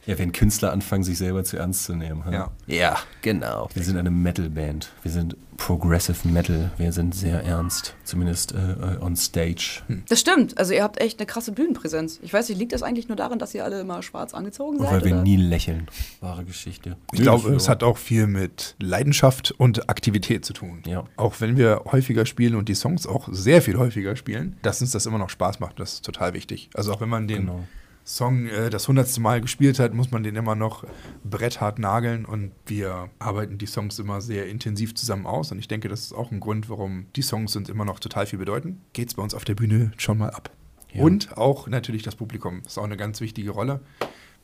Ja, 0.06 0.18
wenn 0.18 0.32
Künstler 0.32 0.72
anfangen, 0.72 1.02
sich 1.02 1.18
selber 1.18 1.42
zu 1.44 1.56
ernst 1.56 1.84
zu 1.84 1.94
nehmen. 1.94 2.24
hm? 2.24 2.32
Ja. 2.32 2.50
ja, 2.66 2.96
genau. 3.22 3.68
Wir 3.74 3.82
sind 3.82 3.96
eine 3.96 4.10
Metal-Band. 4.10 4.90
Wir 5.02 5.10
sind 5.10 5.36
Progressive 5.56 6.28
Metal. 6.28 6.70
Wir 6.76 6.92
sind 6.92 7.14
sehr 7.14 7.42
ernst. 7.42 7.94
Zumindest 8.04 8.52
äh, 8.52 8.72
äh, 8.72 8.98
on 9.00 9.16
stage. 9.16 9.82
Das 10.08 10.20
stimmt. 10.20 10.58
Also 10.58 10.74
ihr 10.74 10.82
habt 10.82 11.00
echt 11.00 11.18
eine 11.18 11.26
krasse 11.26 11.52
Bühnenpräsenz. 11.52 12.20
Ich 12.22 12.32
weiß 12.32 12.48
nicht, 12.48 12.58
liegt 12.58 12.72
das 12.72 12.82
eigentlich 12.82 13.08
nur 13.08 13.16
daran, 13.16 13.38
dass 13.38 13.54
ihr 13.54 13.64
alle 13.64 13.80
immer 13.80 14.02
schwarz 14.02 14.34
angezogen 14.34 14.78
seid? 14.78 14.90
weil 14.90 15.04
wir 15.04 15.12
oder? 15.14 15.22
nie 15.22 15.36
lächeln. 15.36 15.88
Wahre 16.20 16.44
Geschichte. 16.44 16.96
Ich 17.12 17.20
glaube, 17.20 17.54
es 17.54 17.68
hat 17.68 17.82
auch 17.82 17.96
viel 17.96 18.26
mit 18.26 18.76
Leidenschaft 18.78 19.54
und 19.58 19.88
Aktivität 19.88 20.44
zu 20.44 20.52
tun. 20.52 20.82
Ja. 20.86 21.04
Auch 21.16 21.40
wenn 21.40 21.56
wir 21.56 21.82
häufiger 21.90 22.26
spielen 22.26 22.54
und 22.54 22.68
die 22.68 22.74
Songs 22.74 23.06
auch 23.06 23.28
sehr 23.32 23.62
viel 23.62 23.78
häufiger 23.78 24.14
spielen, 24.14 24.56
dass 24.62 24.80
uns 24.80 24.92
das 24.92 25.06
immer 25.06 25.18
noch 25.18 25.30
Spaß 25.30 25.58
macht. 25.60 25.80
Das 25.80 25.94
ist 25.94 26.04
total 26.04 26.34
wichtig. 26.34 26.70
Also 26.74 26.92
auch 26.92 27.00
wenn 27.00 27.08
man 27.08 27.26
den 27.26 27.46
Genau. 27.46 27.64
Song 28.06 28.46
äh, 28.46 28.70
das 28.70 28.86
hundertste 28.86 29.20
Mal 29.20 29.40
gespielt 29.40 29.80
hat, 29.80 29.92
muss 29.92 30.12
man 30.12 30.22
den 30.22 30.36
immer 30.36 30.54
noch 30.54 30.84
bretthart 31.24 31.80
nageln 31.80 32.24
und 32.24 32.52
wir 32.64 33.10
arbeiten 33.18 33.58
die 33.58 33.66
Songs 33.66 33.98
immer 33.98 34.20
sehr 34.20 34.46
intensiv 34.46 34.94
zusammen 34.94 35.26
aus 35.26 35.50
und 35.50 35.58
ich 35.58 35.66
denke, 35.66 35.88
das 35.88 36.02
ist 36.02 36.12
auch 36.12 36.30
ein 36.30 36.38
Grund, 36.38 36.70
warum 36.70 37.06
die 37.16 37.22
Songs 37.22 37.56
uns 37.56 37.68
immer 37.68 37.84
noch 37.84 37.98
total 37.98 38.26
viel 38.26 38.38
bedeuten. 38.38 38.80
Geht's 38.92 39.14
bei 39.14 39.22
uns 39.22 39.34
auf 39.34 39.44
der 39.44 39.56
Bühne 39.56 39.90
schon 39.96 40.18
mal 40.18 40.30
ab. 40.30 40.50
Ja. 40.92 41.02
Und 41.02 41.36
auch 41.36 41.66
natürlich 41.66 42.04
das 42.04 42.14
Publikum 42.14 42.62
ist 42.64 42.78
auch 42.78 42.84
eine 42.84 42.96
ganz 42.96 43.20
wichtige 43.20 43.50
Rolle. 43.50 43.80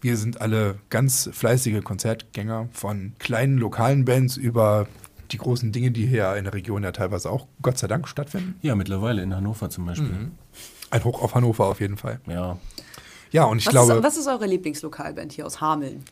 Wir 0.00 0.16
sind 0.16 0.40
alle 0.40 0.80
ganz 0.90 1.30
fleißige 1.32 1.84
Konzertgänger 1.84 2.68
von 2.72 3.12
kleinen 3.20 3.58
lokalen 3.58 4.04
Bands 4.04 4.36
über 4.36 4.88
die 5.30 5.38
großen 5.38 5.70
Dinge, 5.70 5.92
die 5.92 6.04
hier 6.06 6.34
in 6.34 6.44
der 6.44 6.52
Region 6.52 6.82
ja 6.82 6.90
teilweise 6.90 7.30
auch 7.30 7.46
Gott 7.62 7.78
sei 7.78 7.86
Dank 7.86 8.08
stattfinden. 8.08 8.56
Ja, 8.60 8.74
mittlerweile 8.74 9.22
in 9.22 9.34
Hannover 9.34 9.70
zum 9.70 9.86
Beispiel. 9.86 10.08
Mhm. 10.08 10.32
Ein 10.90 11.04
Hoch 11.04 11.22
auf 11.22 11.36
Hannover 11.36 11.66
auf 11.66 11.80
jeden 11.80 11.96
Fall. 11.96 12.20
Ja. 12.26 12.58
Ja, 13.32 13.44
und 13.44 13.58
ich 13.58 13.66
Was, 13.66 13.72
glaube, 13.72 13.92
ist, 13.94 14.02
was 14.02 14.16
ist 14.16 14.28
eure 14.28 14.46
Lieblingslokalband 14.46 15.32
hier 15.32 15.46
aus 15.46 15.60
Hameln? 15.60 16.04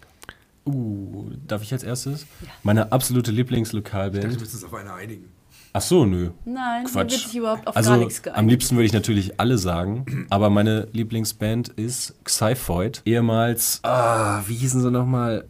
Uh, 0.66 1.31
darf 1.47 1.62
ich 1.62 1.73
als 1.73 1.83
erstes? 1.83 2.27
Meine 2.62 2.93
absolute 2.93 3.31
Lieblingslokalband. 3.31 4.25
müsstest 4.25 4.55
es 4.55 4.64
auf 4.64 4.75
eine 4.75 4.93
einigen. 4.93 5.31
Ach 5.73 5.81
so, 5.81 6.05
nö. 6.05 6.31
Nein, 6.45 6.85
Quatsch. 6.85 7.12
wird 7.12 7.21
sich 7.21 7.37
überhaupt 7.37 7.66
auf 7.66 7.77
also, 7.77 7.91
gar 7.91 7.99
nichts 7.99 8.23
geeinigt. 8.23 8.39
am 8.39 8.49
liebsten 8.49 8.75
würde 8.75 8.87
ich 8.87 8.93
natürlich 8.93 9.39
alle 9.39 9.57
sagen, 9.57 10.27
aber 10.29 10.51
meine 10.51 10.89
Lieblingsband 10.93 11.68
ist 11.68 12.14
Xyphoid. 12.25 13.03
Ehemals, 13.05 13.79
ah, 13.85 14.43
wie 14.49 14.55
hießen 14.55 14.81
sie 14.81 14.91
nochmal? 14.91 15.45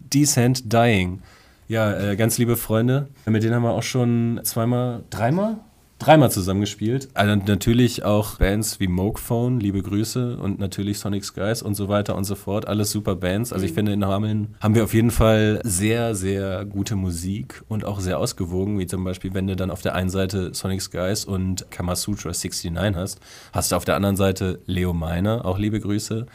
Decent 0.00 0.72
Dying. 0.72 1.22
Ja, 1.68 1.92
äh, 1.92 2.16
ganz 2.16 2.38
liebe 2.38 2.56
Freunde. 2.56 3.08
Mit 3.26 3.42
denen 3.42 3.54
haben 3.54 3.62
wir 3.62 3.72
auch 3.72 3.82
schon 3.82 4.40
zweimal, 4.42 5.04
dreimal? 5.10 5.58
Dreimal 5.98 6.30
zusammengespielt. 6.30 7.08
Also 7.14 7.34
natürlich 7.34 8.04
auch 8.04 8.36
Bands 8.36 8.80
wie 8.80 8.86
Mokephone, 8.86 9.60
liebe 9.60 9.82
Grüße 9.82 10.36
und 10.36 10.58
natürlich 10.58 10.98
Sonic 10.98 11.24
Skies 11.24 11.62
und 11.62 11.74
so 11.74 11.88
weiter 11.88 12.16
und 12.16 12.24
so 12.24 12.34
fort. 12.34 12.68
Alles 12.68 12.90
super 12.90 13.16
Bands. 13.16 13.52
Also 13.52 13.64
ich 13.64 13.72
finde, 13.72 13.92
in 13.92 14.04
Hameln 14.04 14.54
haben 14.60 14.74
wir 14.74 14.84
auf 14.84 14.92
jeden 14.92 15.10
Fall 15.10 15.60
sehr, 15.64 16.14
sehr 16.14 16.66
gute 16.66 16.96
Musik 16.96 17.62
und 17.68 17.86
auch 17.86 18.00
sehr 18.00 18.18
ausgewogen, 18.18 18.78
wie 18.78 18.86
zum 18.86 19.04
Beispiel, 19.04 19.32
wenn 19.32 19.46
du 19.46 19.56
dann 19.56 19.70
auf 19.70 19.80
der 19.80 19.94
einen 19.94 20.10
Seite 20.10 20.52
Sonic 20.52 20.82
Skies 20.82 21.24
und 21.24 21.70
Kamasutra 21.70 22.28
69 22.28 22.94
hast, 22.94 23.20
hast 23.52 23.72
du 23.72 23.76
auf 23.76 23.86
der 23.86 23.96
anderen 23.96 24.16
Seite 24.16 24.60
Leo 24.66 24.92
Miner, 24.92 25.46
auch 25.46 25.58
liebe 25.58 25.80
Grüße, 25.80 26.26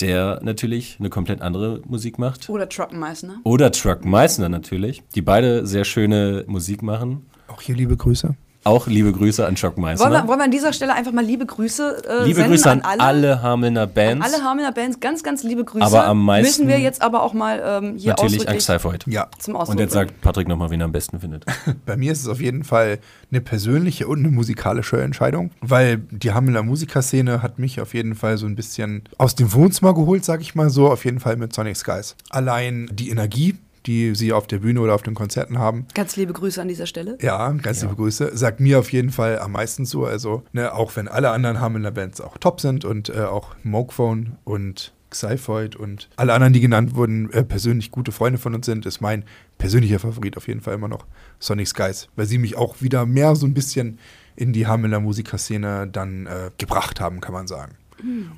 der 0.00 0.38
natürlich 0.42 0.96
eine 1.00 1.10
komplett 1.10 1.42
andere 1.42 1.82
Musik 1.84 2.18
macht. 2.18 2.48
Oder 2.48 2.68
Truckenmeißner. 2.68 3.40
Oder 3.42 3.72
Truck 3.72 4.04
Meissner 4.04 4.48
natürlich, 4.48 5.02
die 5.16 5.22
beide 5.22 5.66
sehr 5.66 5.84
schöne 5.84 6.44
Musik 6.46 6.82
machen. 6.82 7.26
Auch 7.48 7.60
hier 7.60 7.74
liebe 7.74 7.96
Grüße. 7.96 8.36
Auch 8.62 8.86
liebe 8.86 9.10
Grüße 9.10 9.46
an 9.46 9.54
Chuck 9.54 9.78
Meissner. 9.78 10.04
Wollen 10.04 10.22
wir, 10.22 10.28
wollen 10.28 10.38
wir 10.38 10.44
an 10.44 10.50
dieser 10.50 10.74
Stelle 10.74 10.92
einfach 10.92 11.12
mal 11.12 11.24
liebe 11.24 11.46
Grüße 11.46 12.02
äh, 12.06 12.24
liebe 12.24 12.36
senden 12.36 12.50
Grüße 12.52 12.70
an 12.70 12.80
alle? 12.82 13.00
alle, 13.00 13.42
Hamelner 13.42 13.86
Bands. 13.86 14.26
Alle 14.26 14.44
Hamelner 14.44 14.72
Bands, 14.72 15.00
ganz, 15.00 15.22
ganz 15.22 15.42
liebe 15.42 15.64
Grüße. 15.64 15.84
Aber 15.84 16.04
am 16.04 16.22
meisten 16.22 16.64
Müssen 16.64 16.68
wir 16.68 16.78
jetzt 16.78 17.00
aber 17.00 17.22
auch 17.22 17.32
mal 17.32 17.62
ähm, 17.64 17.96
hier 17.96 18.10
Natürlich 18.10 18.46
an 18.46 18.54
ausdrücklich 18.54 18.58
Xyphoid. 18.58 19.06
Ja, 19.06 19.28
zum 19.38 19.56
Ausdruck 19.56 19.76
Und 19.76 19.80
jetzt 19.80 19.94
sagt 19.94 20.20
Patrick 20.20 20.46
nochmal, 20.46 20.68
wen 20.68 20.82
er 20.82 20.84
am 20.84 20.92
besten 20.92 21.20
findet. 21.20 21.46
bei 21.86 21.96
mir 21.96 22.12
ist 22.12 22.20
es 22.20 22.28
auf 22.28 22.40
jeden 22.40 22.64
Fall 22.64 22.98
eine 23.30 23.40
persönliche 23.40 24.06
und 24.06 24.18
eine 24.18 24.28
musikalische 24.28 25.00
Entscheidung, 25.00 25.52
weil 25.62 25.96
die 26.10 26.32
Hamelner 26.32 26.62
Musikerszene 26.62 27.42
hat 27.42 27.58
mich 27.58 27.80
auf 27.80 27.94
jeden 27.94 28.14
Fall 28.14 28.36
so 28.36 28.44
ein 28.44 28.56
bisschen 28.56 29.04
aus 29.16 29.34
dem 29.34 29.54
Wohnzimmer 29.54 29.94
geholt, 29.94 30.24
sag 30.26 30.42
ich 30.42 30.54
mal 30.54 30.68
so, 30.68 30.90
auf 30.90 31.06
jeden 31.06 31.20
Fall 31.20 31.36
mit 31.36 31.54
Sonic 31.54 31.78
Skies. 31.78 32.14
Allein 32.28 32.90
die 32.92 33.08
Energie, 33.08 33.56
die 33.86 34.14
sie 34.14 34.32
auf 34.32 34.46
der 34.46 34.58
Bühne 34.58 34.80
oder 34.80 34.94
auf 34.94 35.02
den 35.02 35.14
Konzerten 35.14 35.58
haben, 35.58 35.86
Ganz 35.94 36.16
liebe 36.16 36.32
Grüße 36.32 36.60
an 36.60 36.68
dieser 36.68 36.86
Stelle. 36.86 37.18
Ja, 37.20 37.50
ganz 37.52 37.82
liebe 37.82 37.94
Grüße. 37.94 38.36
Sagt 38.36 38.60
mir 38.60 38.78
auf 38.78 38.92
jeden 38.92 39.10
Fall 39.10 39.38
am 39.38 39.52
meisten 39.52 39.84
so. 39.84 40.04
Also, 40.04 40.42
ne, 40.52 40.72
auch 40.74 40.96
wenn 40.96 41.08
alle 41.08 41.30
anderen 41.30 41.60
Hamelner 41.60 41.90
Bands 41.90 42.20
auch 42.20 42.38
top 42.38 42.60
sind 42.60 42.84
und 42.84 43.08
äh, 43.08 43.22
auch 43.22 43.54
Mokephone 43.62 44.36
und 44.44 44.92
Xyphoid 45.10 45.76
und 45.76 46.08
alle 46.16 46.32
anderen, 46.32 46.52
die 46.52 46.60
genannt 46.60 46.94
wurden, 46.94 47.32
äh, 47.32 47.42
persönlich 47.42 47.90
gute 47.90 48.12
Freunde 48.12 48.38
von 48.38 48.54
uns 48.54 48.66
sind, 48.66 48.86
ist 48.86 49.00
mein 49.00 49.24
persönlicher 49.58 49.98
Favorit 49.98 50.36
auf 50.36 50.48
jeden 50.48 50.60
Fall 50.60 50.74
immer 50.74 50.88
noch 50.88 51.06
Sonic 51.38 51.68
Skies, 51.68 52.08
weil 52.16 52.26
sie 52.26 52.38
mich 52.38 52.56
auch 52.56 52.80
wieder 52.80 53.06
mehr 53.06 53.34
so 53.34 53.46
ein 53.46 53.54
bisschen 53.54 53.98
in 54.36 54.52
die 54.52 54.66
Hamelner 54.66 55.00
Musikerszene 55.00 55.88
dann 55.88 56.26
äh, 56.26 56.50
gebracht 56.58 57.00
haben, 57.00 57.20
kann 57.20 57.34
man 57.34 57.46
sagen. 57.46 57.72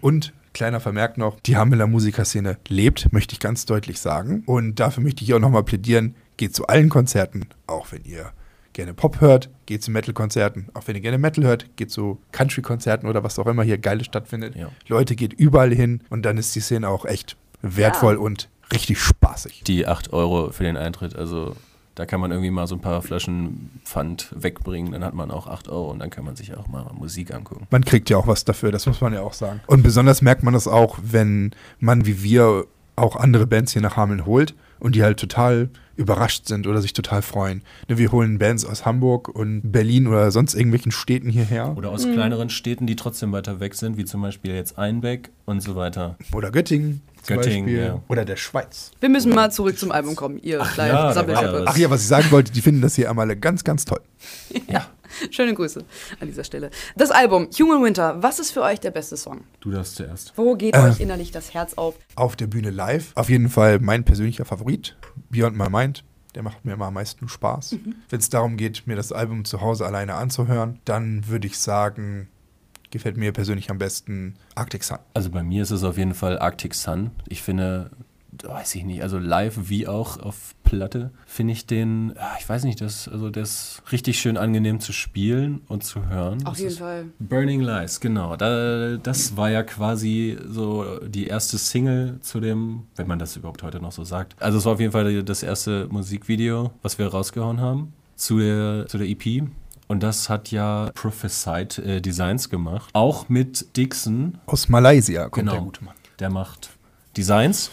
Und 0.01 0.33
kleiner 0.53 0.81
Vermerk 0.81 1.19
noch, 1.19 1.41
die 1.41 1.57
Hamelner 1.57 1.87
Musikerszene 1.87 2.59
lebt, 2.69 3.13
möchte 3.13 3.35
ich 3.35 3.41
ganz 3.41 3.67
deutlich 3.67 4.01
sagen. 4.01 4.43
Und 4.47 4.81
dafür 4.81 5.03
möchte 5.03 5.25
ich 5.25 5.35
auch 5.35 5.39
nochmal 5.39 5.65
plädieren, 5.65 6.15
geht 6.37 6.55
zu 6.55 6.67
allen 6.67 6.89
Konzerten, 6.89 7.47
auch 7.67 7.93
wenn 7.93 8.05
ihr 8.05 8.33
gerne 8.73 8.95
Pop 8.95 9.21
hört, 9.21 9.51
geht 9.67 9.83
zu 9.83 9.91
Metal-Konzerten. 9.91 10.69
Auch 10.75 10.87
wenn 10.87 10.97
ihr 10.97 11.03
gerne 11.03 11.19
Metal 11.19 11.45
hört, 11.45 11.77
geht 11.77 11.91
zu 11.91 12.19
Country-Konzerten 12.33 13.07
oder 13.07 13.23
was 13.23 13.39
auch 13.39 13.47
immer 13.47 13.63
hier 13.63 13.79
Geiles 13.79 14.07
stattfindet. 14.07 14.57
Ja. 14.57 14.69
Leute, 14.89 15.15
geht 15.15 15.33
überall 15.33 15.75
hin 15.75 16.01
und 16.11 16.23
dann 16.23 16.39
ist 16.39 16.55
die 16.55 16.61
Szene 16.61 16.89
auch 16.89 17.05
echt 17.05 17.37
wertvoll 17.61 18.17
und 18.17 18.49
richtig 18.73 18.99
spaßig. 18.99 19.63
Die 19.67 19.87
8 19.87 20.13
Euro 20.13 20.51
für 20.53 20.65
den 20.65 20.77
Eintritt, 20.77 21.15
also 21.15 21.55
da 21.95 22.07
kann 22.07 22.21
man 22.21 22.31
irgendwie 22.31 22.51
mal 22.51 22.67
so 22.67 22.75
ein 22.75 22.81
paar 22.81 23.03
Flaschen 23.03 23.71
Pfand 23.85 24.35
wegbringen, 24.37 24.93
dann 24.93 25.05
hat 25.05 25.15
man 25.15 25.31
auch 25.31 25.47
8 25.47 25.69
Euro 25.69 25.91
und 25.91 25.99
dann 25.99 26.11
kann 26.11 26.25
man 26.25 26.37
sich 26.37 26.57
auch 26.57 26.69
mal 26.69 26.87
Musik 26.95 27.35
angucken. 27.35 27.67
Man 27.71 27.85
kriegt 27.85 28.09
ja 28.11 28.17
auch 28.17 28.27
was 28.27 28.45
dafür, 28.45 28.73
das 28.73 28.87
muss 28.87 29.01
man 29.01 29.13
ja 29.13 29.21
auch 29.21 29.35
sagen. 29.35 29.61
Und 29.67 29.83
besonders 29.83 30.23
merkt 30.23 30.43
man 30.43 30.55
das 30.55 30.67
auch, 30.67 30.99
wenn 31.03 31.53
man 31.79 32.07
wie 32.07 32.23
wir 32.23 32.67
auch 32.97 33.17
andere 33.17 33.47
Bands 33.47 33.73
hier 33.73 33.83
nach 33.83 33.97
Hameln 33.97 34.27
holt 34.27 34.55
und 34.79 34.95
die 34.95 35.03
halt 35.03 35.19
total 35.19 35.71
überrascht 35.97 36.47
sind 36.47 36.67
oder 36.67 36.81
sich 36.81 36.93
total 36.93 37.23
freuen. 37.23 37.63
Ne, 37.89 37.99
Wir 37.99 38.13
holen 38.13 38.39
Bands 38.39 38.65
aus 38.65 38.85
Hamburg 38.87 39.29
und 39.29 39.73
Berlin 39.73 40.07
oder 40.07 40.31
sonst 40.31 40.55
irgendwelchen 40.55 40.93
Städten 40.93 41.29
hierher. 41.29 41.77
Oder 41.77 41.91
aus 41.91 42.05
kleineren 42.05 42.51
Städten, 42.51 42.87
die 42.87 42.97
trotzdem 42.97 43.33
weiter 43.33 43.61
weg 43.61 43.75
sind, 43.75 43.97
wie 43.97 44.05
zum 44.05 44.23
Beispiel 44.23 44.55
jetzt 44.55 44.79
Einbeck 44.79 45.31
und 45.45 45.61
so 45.61 45.77
weiter. 45.77 46.17
Oder 46.33 46.51
Göttingen 46.51 47.03
zum 47.23 47.37
Göttingen, 47.37 47.67
Beispiel. 47.67 47.85
ja. 47.85 48.03
Oder 48.09 48.25
der 48.25 48.37
Schweiz. 48.37 48.91
Wir 49.01 49.09
müssen 49.09 49.35
mal 49.35 49.51
zurück 49.51 49.79
zum 49.79 49.93
Album 49.93 50.17
kommen, 50.17 50.39
ihr 50.39 50.59
kleinen 50.59 50.95
ja, 50.95 51.13
ja 51.13 51.65
Ach 51.67 51.77
ja, 51.77 51.91
was 51.91 52.03
ich 52.03 52.09
sagen 52.09 52.31
wollte, 52.31 52.53
die 52.53 52.61
finden 52.61 52.83
das 52.83 52.97
hier 52.97 53.09
einmal 53.09 53.35
ganz, 53.37 53.65
ganz 53.65 53.85
toll. 53.85 54.01
Schöne 55.31 55.55
Grüße 55.55 55.85
an 56.21 56.27
dieser 56.27 56.45
Stelle. 56.45 56.71
Das 56.97 57.11
Album 57.11 57.49
Human 57.59 57.83
Winter, 57.85 58.23
was 58.23 58.39
ist 58.39 58.51
für 58.51 58.63
euch 58.63 58.81
der 58.81 58.91
beste 58.91 59.17
Song? 59.17 59.43
Du 59.61 59.71
darfst 59.71 59.97
zuerst. 59.97 60.33
Wo 60.37 60.57
geht 60.57 60.77
euch 60.77 61.01
innerlich 61.01 61.31
das 61.31 61.55
Herz 61.55 61.75
auf? 61.75 61.95
Auf 62.15 62.37
der 62.37 62.47
Bühne 62.47 62.71
live. 62.71 63.13
Auf 63.15 63.29
jeden 63.29 63.49
Fall 63.49 63.79
mein 63.79 64.05
persönlicher 64.05 64.45
Favorit, 64.45 64.97
Beyond 65.31 65.57
My 65.57 65.69
Mind. 65.69 66.05
Der 66.35 66.43
macht 66.43 66.65
mir 66.65 66.73
immer 66.73 66.87
am 66.87 66.95
meisten 66.95 67.29
Spaß. 67.29 67.77
Wenn 68.09 68.19
es 68.19 68.31
darum 68.31 68.57
geht, 68.57 68.87
mir 68.87 68.97
das 68.97 69.13
Album 69.13 69.45
zu 69.45 69.61
Hause 69.61 69.85
alleine 69.85 70.15
anzuhören, 70.15 70.81
dann 70.87 71.29
würde 71.29 71.47
ich 71.47 71.59
sagen, 71.59 72.29
gefällt 72.93 73.17
mir 73.17 73.33
persönlich 73.33 73.71
am 73.71 73.79
besten 73.79 74.35
Arctic 74.55 74.85
Sun. 74.85 74.99
Also 75.15 75.31
bei 75.31 75.43
mir 75.43 75.63
ist 75.65 75.73
es 75.73 75.83
auf 75.83 75.99
jeden 75.99 76.15
Fall 76.15 76.39
Arctic 76.39 76.75
Sun. 76.75 77.11
Ich 77.29 77.43
finde, 77.43 77.91
weiß 78.45 78.75
ich 78.77 78.85
nicht, 78.85 79.03
also 79.03 79.19
live 79.19 79.69
wie 79.69 79.89
auch 79.89 80.19
auf 80.21 80.55
Platte 80.63 81.11
finde 81.27 81.53
ich 81.53 81.67
den, 81.67 82.15
ja, 82.17 82.35
ich 82.39 82.49
weiß 82.49 82.65
nicht, 82.65 82.81
das, 82.81 83.07
also 83.09 83.29
der 83.29 83.43
ist 83.43 83.83
richtig 83.93 84.19
schön 84.19 84.37
angenehm 84.39 84.81
zu 84.81 84.93
spielen 84.93 85.61
und 85.69 85.85
zu 85.85 86.07
hören. 86.07 86.39
Auf 86.47 86.53
Das 86.55 86.61
jeden 86.61 86.77
Fall. 86.77 87.05
Burning 87.19 87.61
Lies, 87.61 88.01
genau. 88.01 88.37
Da, 88.37 88.97
das 88.97 89.37
war 89.37 89.51
ja 89.51 89.63
quasi 89.63 90.39
so 90.47 91.01
die 91.07 91.27
erste 91.27 91.59
Single 91.59 92.19
zu 92.21 92.41
dem, 92.41 92.85
wenn 92.97 93.07
man 93.07 93.19
das 93.19 93.37
überhaupt 93.37 93.63
heute 93.63 93.81
noch 93.81 93.93
so 93.93 94.05
sagt. 94.05 94.35
Also 94.41 94.59
es 94.59 94.65
war 94.65 94.75
auf 94.75 94.81
jeden 94.81 94.93
Fall 94.93 95.23
das 95.25 95.43
erste 95.43 95.89
Musikvideo, 95.91 96.73
was 96.83 96.99
wir 96.99 97.09
rausgehauen 97.09 97.61
haben 97.61 97.93
zu 98.17 98.39
der, 98.39 98.87
zu 98.89 98.99
der 98.99 99.09
EP. 99.09 99.43
Und 99.93 100.03
das 100.03 100.31
hat 100.31 100.51
ja 100.51 100.91
Prophesied 100.95 101.77
äh, 101.77 102.01
Designs 102.01 102.49
gemacht. 102.49 102.89
Auch 102.95 103.29
mit 103.29 103.77
Dixon, 103.77 104.39
Aus 104.47 104.71
Malaysia 104.71 105.25
kommt 105.25 105.35
Genau. 105.35 105.53
der 105.53 105.61
gute 105.61 105.85
Mann. 105.85 105.95
der 106.19 106.31
macht 106.31 106.71
Designs. 107.15 107.71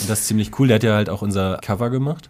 Und 0.00 0.10
das 0.10 0.22
ist 0.22 0.26
ziemlich 0.26 0.58
cool. 0.58 0.66
Der 0.66 0.74
hat 0.74 0.82
ja 0.82 0.96
halt 0.96 1.08
auch 1.08 1.22
unser 1.22 1.58
Cover 1.58 1.90
gemacht. 1.90 2.28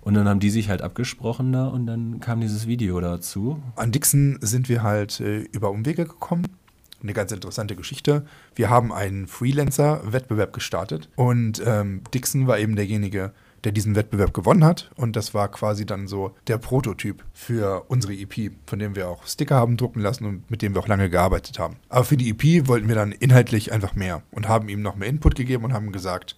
Und 0.00 0.14
dann 0.14 0.26
haben 0.26 0.40
die 0.40 0.48
sich 0.48 0.70
halt 0.70 0.80
abgesprochen 0.80 1.52
da 1.52 1.66
und 1.66 1.86
dann 1.86 2.18
kam 2.20 2.40
dieses 2.40 2.66
Video 2.66 2.98
dazu. 3.02 3.62
An 3.76 3.92
Dixon 3.92 4.38
sind 4.40 4.70
wir 4.70 4.82
halt 4.82 5.20
äh, 5.20 5.40
über 5.52 5.68
Umwege 5.70 6.06
gekommen. 6.06 6.46
Eine 7.02 7.12
ganz 7.12 7.30
interessante 7.30 7.76
Geschichte. 7.76 8.24
Wir 8.54 8.70
haben 8.70 8.90
einen 8.90 9.26
Freelancer-Wettbewerb 9.26 10.54
gestartet 10.54 11.10
und 11.14 11.62
ähm, 11.66 12.00
Dixon 12.14 12.46
war 12.46 12.58
eben 12.58 12.74
derjenige, 12.74 13.32
der 13.64 13.72
diesen 13.72 13.94
Wettbewerb 13.94 14.34
gewonnen 14.34 14.64
hat. 14.64 14.90
Und 14.96 15.16
das 15.16 15.34
war 15.34 15.50
quasi 15.50 15.86
dann 15.86 16.08
so 16.08 16.34
der 16.46 16.58
Prototyp 16.58 17.24
für 17.32 17.84
unsere 17.88 18.14
EP, 18.14 18.52
von 18.66 18.78
dem 18.78 18.96
wir 18.96 19.08
auch 19.08 19.26
Sticker 19.26 19.56
haben 19.56 19.76
drucken 19.76 20.00
lassen 20.00 20.24
und 20.24 20.50
mit 20.50 20.62
dem 20.62 20.74
wir 20.74 20.80
auch 20.80 20.88
lange 20.88 21.10
gearbeitet 21.10 21.58
haben. 21.58 21.76
Aber 21.88 22.04
für 22.04 22.16
die 22.16 22.30
EP 22.30 22.68
wollten 22.68 22.88
wir 22.88 22.94
dann 22.94 23.12
inhaltlich 23.12 23.72
einfach 23.72 23.94
mehr 23.94 24.22
und 24.30 24.48
haben 24.48 24.68
ihm 24.68 24.82
noch 24.82 24.96
mehr 24.96 25.08
Input 25.08 25.34
gegeben 25.34 25.64
und 25.64 25.72
haben 25.72 25.92
gesagt, 25.92 26.36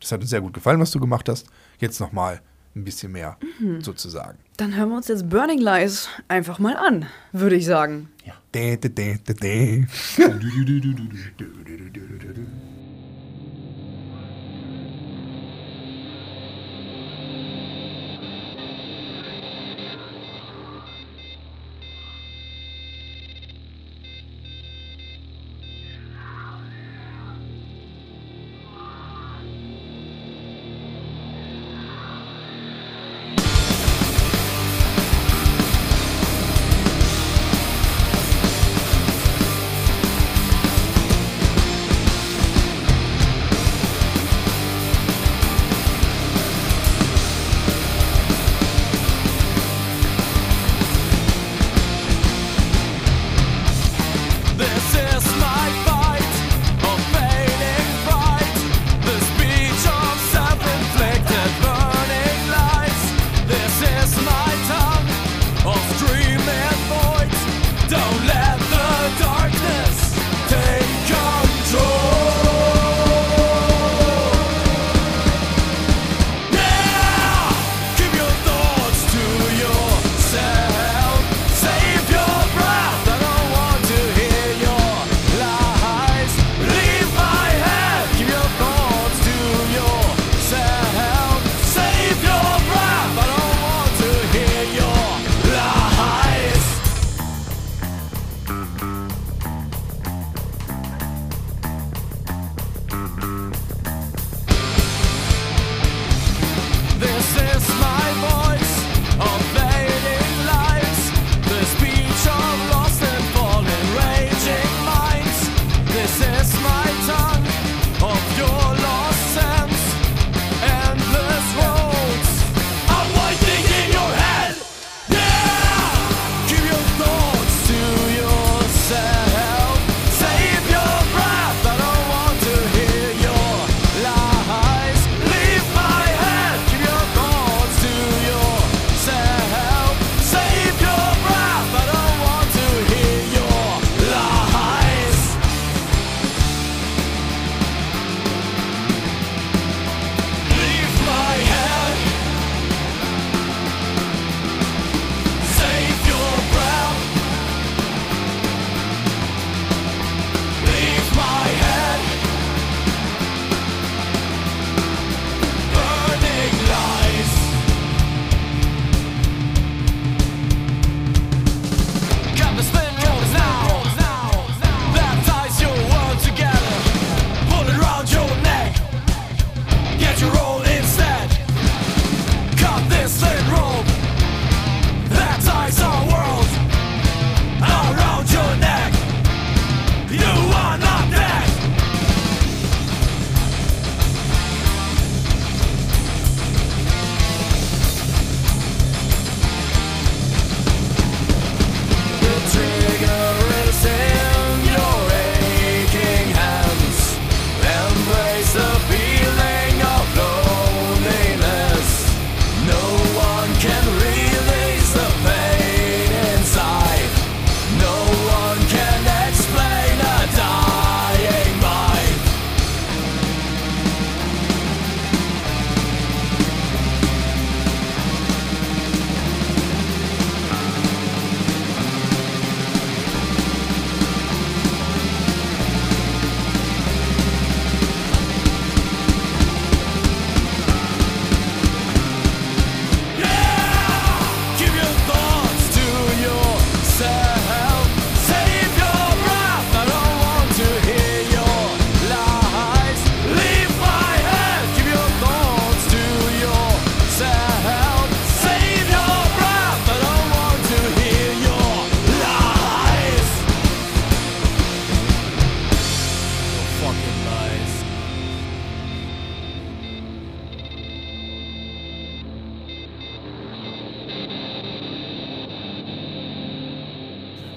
das 0.00 0.12
hat 0.12 0.20
uns 0.20 0.30
sehr 0.30 0.40
gut 0.40 0.52
gefallen, 0.52 0.80
was 0.80 0.90
du 0.90 1.00
gemacht 1.00 1.28
hast. 1.28 1.46
Jetzt 1.78 2.00
nochmal 2.00 2.40
ein 2.74 2.84
bisschen 2.84 3.12
mehr 3.12 3.38
sozusagen. 3.80 4.38
Dann 4.58 4.76
hören 4.76 4.90
wir 4.90 4.96
uns 4.96 5.08
jetzt 5.08 5.28
Burning 5.28 5.58
Lies 5.58 6.08
einfach 6.28 6.58
mal 6.58 6.76
an, 6.76 7.06
würde 7.32 7.56
ich 7.56 7.64
sagen. 7.64 8.10
Dä, 8.54 8.76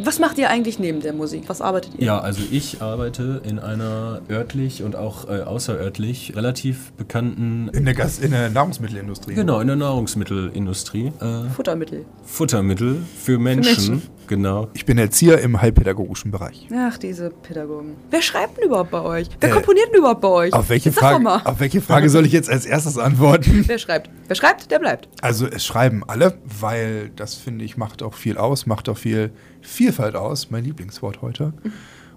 Was 0.02 0.18
macht 0.20 0.38
ihr 0.38 0.50
eigentlich 0.50 0.80
neben 0.80 1.02
der 1.02 1.14
Musik? 1.14 1.43
Was 1.47 1.62
arbeitet 1.62 1.91
ihr? 1.97 2.06
Ja, 2.06 2.20
also 2.20 2.41
ich 2.52 2.82
arbeite 2.82 3.41
in 3.47 3.60
einer 3.60 4.22
örtlich 4.30 4.82
und 4.84 4.95
auch 4.95 5.28
äh, 5.28 5.41
außerörtlich 5.41 6.36
relativ 6.36 6.91
bekannten, 6.93 7.70
In 7.74 7.86
der, 7.86 7.93
Gas 7.93 8.20
in 8.20 8.32
der 8.32 8.50
Nahrungsmittelindustrie. 8.50 9.34
genau, 9.36 9.60
in 9.60 9.68
der 9.68 9.76
Nahrungsmittelindustrie. 9.76 11.12
Äh, 11.20 11.50
Futtermittel. 11.54 12.06
Futtermittel 12.24 12.97
für 13.18 13.38
Menschen, 13.39 13.95
Menschen. 13.95 14.10
Genau. 14.30 14.69
Ich 14.73 14.86
bin 14.86 14.97
Erzieher 14.97 15.41
im 15.41 15.61
heilpädagogischen 15.61 16.32
Bereich. 16.32 16.67
Ach, 16.73 16.97
diese 16.97 17.30
Pädagogen. 17.32 17.95
Wer 18.09 18.21
schreibt 18.21 18.57
denn 18.57 18.65
überhaupt 18.67 18.91
bei 18.91 19.01
euch? 19.01 19.27
Wer 19.41 19.49
Äh, 19.49 19.51
komponiert 19.53 19.88
denn 19.89 19.97
überhaupt 19.99 20.21
bei 20.21 20.30
euch? 20.30 20.53
Auf 20.53 20.69
welche, 20.69 20.89
Jetzt 20.89 20.99
Frage, 20.99 21.19
mal. 21.19 21.41
auf 21.43 21.59
welche 21.59 21.82
Frage 21.82 22.09
soll 22.09 22.25
ich 22.25 22.32
jetzt 22.32 22.49
als 22.49 22.65
erstes 22.65 22.97
antworten? 22.97 23.65
Wer 23.67 23.77
schreibt? 23.80 24.09
Wer 24.27 24.36
schreibt, 24.38 24.71
der 24.71 24.80
bleibt. 24.80 25.09
Also 25.21 25.45
es 25.47 25.65
schreiben 25.65 26.03
alle, 26.07 26.38
weil 26.45 27.09
das 27.17 27.36
finde 27.36 27.65
ich 27.65 27.75
macht 27.75 28.01
auch 28.01 28.13
viel 28.13 28.38
aus, 28.38 28.65
macht 28.65 28.88
auch 28.88 28.97
viel 28.97 29.32
Vielfalt 29.61 30.15
aus, 30.15 30.49
mein 30.51 30.63
Lieblingswort 30.63 31.21
heute. 31.21 31.51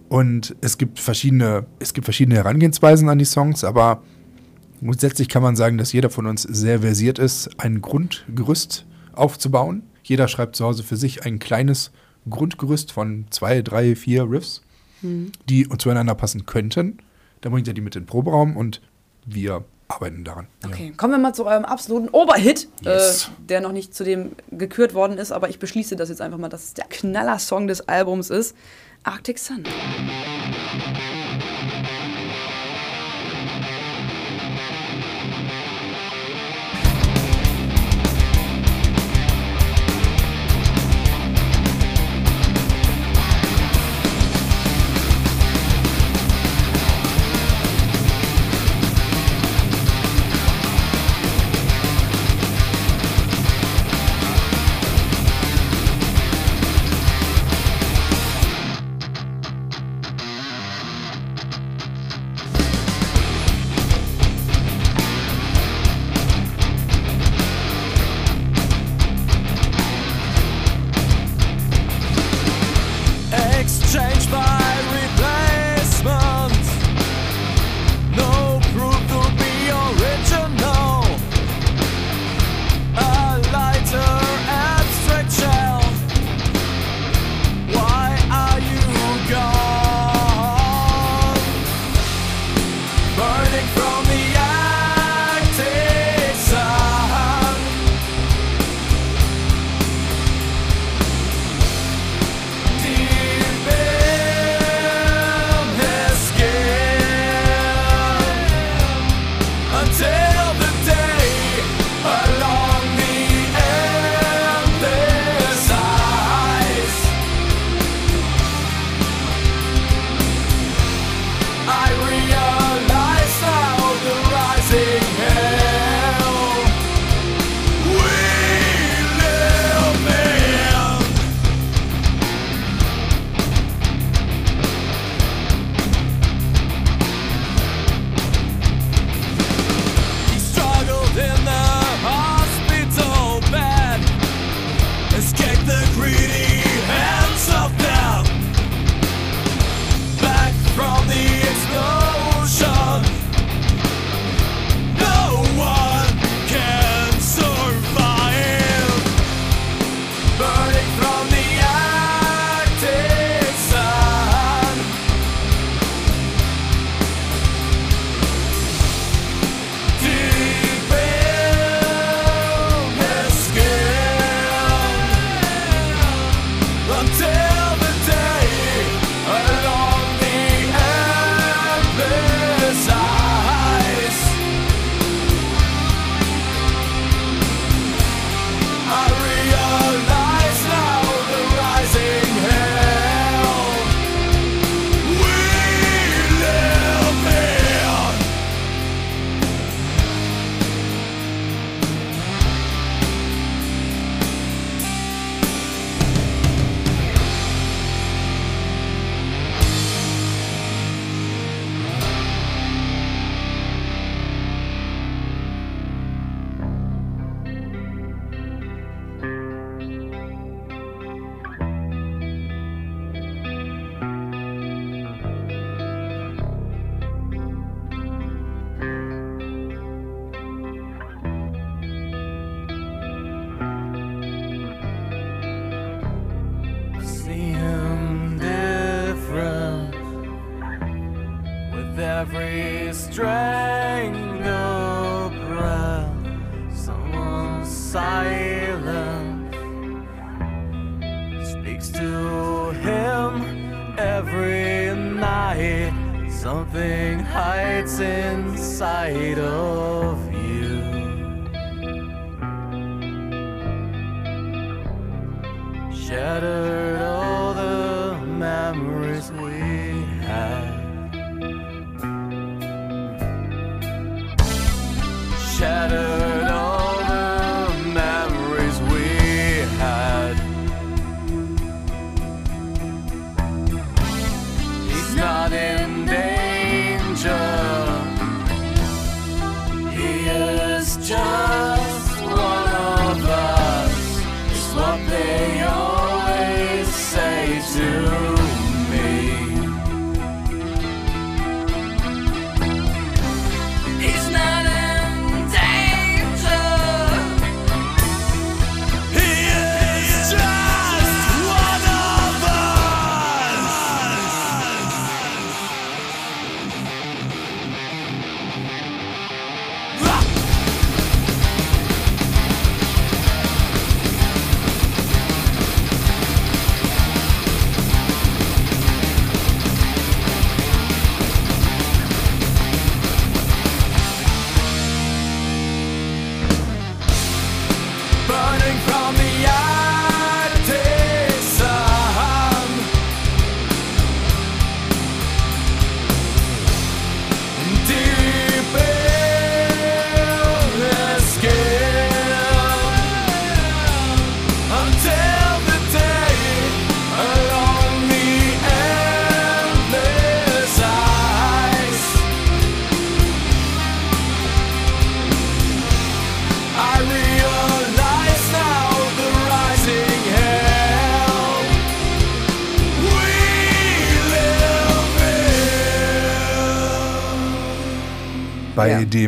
Und 0.08 0.54
es 0.60 0.78
gibt 0.78 1.00
verschiedene, 1.00 1.66
es 1.80 1.94
gibt 1.94 2.04
verschiedene 2.04 2.36
Herangehensweisen 2.36 3.08
an 3.08 3.18
die 3.18 3.24
Songs, 3.24 3.64
aber 3.64 4.02
grundsätzlich 4.80 5.28
kann 5.28 5.42
man 5.42 5.56
sagen, 5.56 5.78
dass 5.78 5.92
jeder 5.92 6.10
von 6.10 6.26
uns 6.26 6.42
sehr 6.42 6.80
versiert 6.80 7.18
ist, 7.18 7.48
ein 7.58 7.80
Grundgerüst 7.80 8.86
aufzubauen. 9.14 9.84
Jeder 10.02 10.28
schreibt 10.28 10.56
zu 10.56 10.64
Hause 10.64 10.82
für 10.82 10.96
sich 10.96 11.24
ein 11.24 11.38
kleines 11.38 11.92
Grundgerüst 12.28 12.92
von 12.92 13.26
zwei, 13.30 13.62
drei, 13.62 13.96
vier 13.96 14.30
Riffs, 14.30 14.62
die 15.02 15.68
zueinander 15.78 16.14
passen 16.14 16.46
könnten. 16.46 16.98
Dann 17.40 17.52
bringt 17.52 17.66
er 17.66 17.74
die 17.74 17.80
mit 17.80 17.96
in 17.96 18.02
den 18.02 18.06
Proberaum 18.06 18.56
und 18.56 18.80
wir 19.26 19.64
arbeiten 19.88 20.24
daran. 20.24 20.46
Okay, 20.64 20.92
kommen 20.96 21.12
wir 21.12 21.18
mal 21.18 21.34
zu 21.34 21.44
eurem 21.44 21.64
absoluten 21.64 22.08
Oberhit, 22.08 22.68
Yes. 22.82 23.24
äh, 23.24 23.46
der 23.48 23.60
noch 23.60 23.72
nicht 23.72 23.94
zu 23.94 24.04
dem 24.04 24.32
gekürt 24.50 24.94
worden 24.94 25.18
ist, 25.18 25.32
aber 25.32 25.50
ich 25.50 25.58
beschließe 25.58 25.96
das 25.96 26.08
jetzt 26.08 26.20
einfach 26.20 26.38
mal, 26.38 26.48
dass 26.48 26.64
es 26.64 26.74
der 26.74 26.86
Knaller-Song 26.86 27.66
des 27.66 27.88
Albums 27.88 28.30
ist. 28.30 28.56
Arctic 29.04 29.38
Sun. 29.38 29.64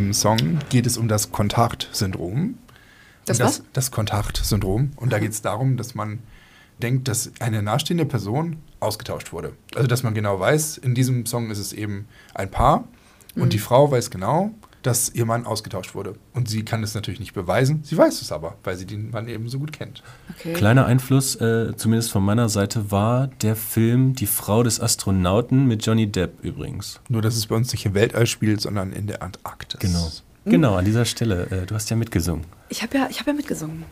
Dem 0.05 0.13
Song 0.13 0.59
geht 0.69 0.87
es 0.87 0.97
um 0.97 1.09
das 1.09 1.33
Kontaktsyndrom. 1.33 2.59
Das 3.27 3.41
Und 3.41 3.47
was? 3.47 3.63
Das 3.73 3.91
Kontaktsyndrom. 3.91 4.93
Und 4.97 5.13
da 5.13 5.19
geht 5.19 5.33
es 5.33 5.43
darum, 5.43 5.77
dass 5.77 5.95
man 5.95 6.19
denkt, 6.83 7.09
dass 7.09 7.31
eine 7.41 7.63
nahestehende 7.63 8.05
Person 8.05 8.57
ausgetauscht 8.81 9.33
wurde. 9.33 9.53
Also, 9.75 9.87
dass 9.87 10.03
man 10.03 10.15
genau 10.15 10.39
weiß, 10.39 10.79
in 10.79 10.95
diesem 10.95 11.25
Song 11.27 11.51
ist 11.51 11.59
es 11.59 11.73
eben 11.73 12.07
ein 12.35 12.51
Paar 12.51 12.85
und 13.35 13.45
Mhm. 13.45 13.51
die 13.51 13.59
Frau 13.59 13.91
weiß 13.91 14.11
genau, 14.11 14.51
dass 14.85 15.11
ihr 15.15 15.25
Mann 15.25 15.47
ausgetauscht 15.47 15.95
wurde. 15.95 16.15
Und 16.35 16.49
sie 16.49 16.65
kann 16.65 16.83
es 16.83 16.95
natürlich 16.95 17.19
nicht 17.19 17.33
beweisen, 17.33 17.81
sie 17.83 17.97
weiß 17.97 18.21
es 18.21 18.31
aber, 18.31 18.57
weil 18.63 18.77
sie 18.77 18.87
den 18.87 19.11
Mann 19.11 19.29
eben 19.29 19.49
so 19.49 19.59
gut 19.59 19.73
kennt. 19.73 20.03
Okay. 20.39 20.53
Kleiner 20.53 20.87
Einfluss, 20.87 21.37
äh, 21.37 21.75
zumindest 21.77 22.13
von 22.13 22.25
meiner 22.25 22.49
Seite, 22.49 22.91
war 22.91 23.27
der 23.27 23.57
Film 23.57 24.15
Die 24.15 24.27
Frau 24.27 24.63
des 24.63 24.81
Astronauten 24.81 25.67
mit 25.67 25.85
Johnny 25.85 26.07
Depp 26.07 26.45
übrigens. 26.45 27.01
Nur, 27.09 27.23
dass 27.23 27.37
es 27.37 27.47
bei 27.47 27.57
uns 27.57 27.73
nicht 27.73 27.87
im 27.87 27.95
Weltall 27.95 28.27
spielt, 28.27 28.61
sondern 28.61 28.93
in 28.93 29.07
der 29.07 29.23
Antarktis. 29.23 29.81
Genau. 29.81 30.11
Genau, 30.45 30.75
an 30.77 30.85
dieser 30.85 31.07
Stelle. 31.07 31.47
Äh, 31.51 31.67
du 31.67 31.75
hast 31.75 31.89
ja 31.89 31.97
mitgesungen. 31.97 32.45
Ich 32.69 32.83
habe 32.83 32.99
ja, 32.99 33.09
ich 33.11 33.19
hab 33.19 33.27
ja 33.27 33.33
mitgesungen. 33.33 33.85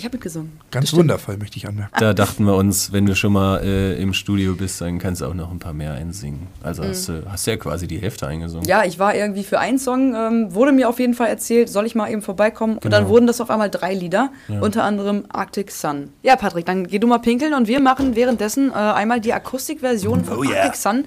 Ich 0.00 0.06
habe 0.06 0.16
mitgesungen. 0.16 0.58
Ganz 0.70 0.94
wundervoll, 0.94 1.36
möchte 1.36 1.58
ich 1.58 1.68
anmerken. 1.68 1.94
Da 2.00 2.14
dachten 2.14 2.44
wir 2.44 2.54
uns, 2.56 2.90
wenn 2.90 3.04
du 3.04 3.14
schon 3.14 3.34
mal 3.34 3.58
äh, 3.62 4.00
im 4.00 4.14
Studio 4.14 4.54
bist, 4.54 4.80
dann 4.80 4.98
kannst 4.98 5.20
du 5.20 5.26
auch 5.26 5.34
noch 5.34 5.50
ein 5.50 5.58
paar 5.58 5.74
mehr 5.74 5.92
einsingen. 5.92 6.46
Also 6.62 6.82
hast, 6.84 7.10
du 7.10 7.22
hast 7.30 7.46
ja 7.46 7.58
quasi 7.58 7.86
die 7.86 7.98
Hälfte 7.98 8.26
eingesungen. 8.26 8.66
Ja, 8.66 8.82
ich 8.84 8.98
war 8.98 9.14
irgendwie 9.14 9.44
für 9.44 9.58
einen 9.58 9.78
Song, 9.78 10.14
ähm, 10.14 10.54
wurde 10.54 10.72
mir 10.72 10.88
auf 10.88 10.98
jeden 10.98 11.12
Fall 11.12 11.28
erzählt, 11.28 11.68
soll 11.68 11.84
ich 11.84 11.94
mal 11.94 12.10
eben 12.10 12.22
vorbeikommen. 12.22 12.76
Und 12.78 12.84
dann 12.90 13.02
Genau. 13.02 13.08
wurden 13.10 13.26
das 13.26 13.42
auf 13.42 13.50
einmal 13.50 13.68
drei 13.68 13.92
Lieder, 13.92 14.30
unter 14.62 14.84
anderem 14.84 15.24
Arctic 15.28 15.70
Sun. 15.70 16.08
Ja, 16.22 16.36
Patrick, 16.36 16.64
dann 16.64 16.86
geh 16.86 16.98
du 16.98 17.06
mal 17.06 17.18
pinkeln 17.18 17.52
und 17.52 17.68
wir 17.68 17.80
machen 17.80 18.16
währenddessen 18.16 18.70
äh, 18.70 18.72
einmal 18.74 19.20
die 19.20 19.34
Akustikversion 19.34 20.24
von 20.24 20.38
Oh 20.38 20.42
yeah. 20.44 20.62
Arctic 20.62 20.76
Sun. 20.76 21.04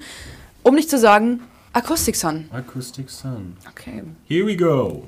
Um 0.62 0.76
nicht 0.76 0.88
zu 0.88 1.00
sagen, 1.00 1.40
Acoustic 1.72 2.14
Sun. 2.14 2.44
Acoustic 2.52 3.10
Sun. 3.10 3.56
Okay. 3.68 4.04
Here 4.28 4.46
we 4.46 4.54
go. 4.56 5.06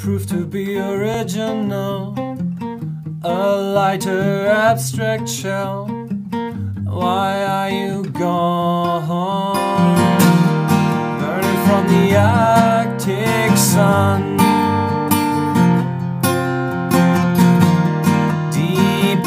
Proof 0.00 0.26
to 0.28 0.46
be 0.46 0.78
original. 0.78 2.14
A 3.22 3.56
lighter 3.74 4.46
abstract 4.46 5.28
shell. 5.28 5.88
Why 6.84 7.44
are 7.44 7.70
you 7.70 8.04
gone? 8.04 9.06
Burning 11.20 11.66
from 11.66 11.86
the 11.88 12.16
Arctic 12.16 13.54
sun. 13.58 14.38
Deep 18.50 19.22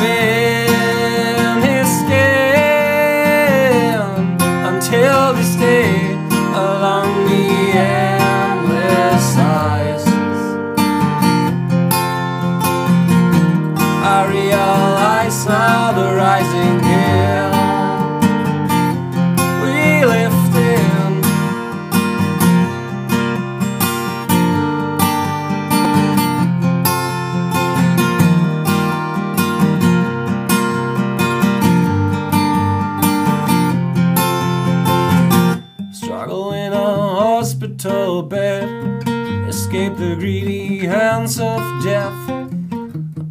greedy 41.14 41.40
of 41.40 41.84
death 41.84 42.28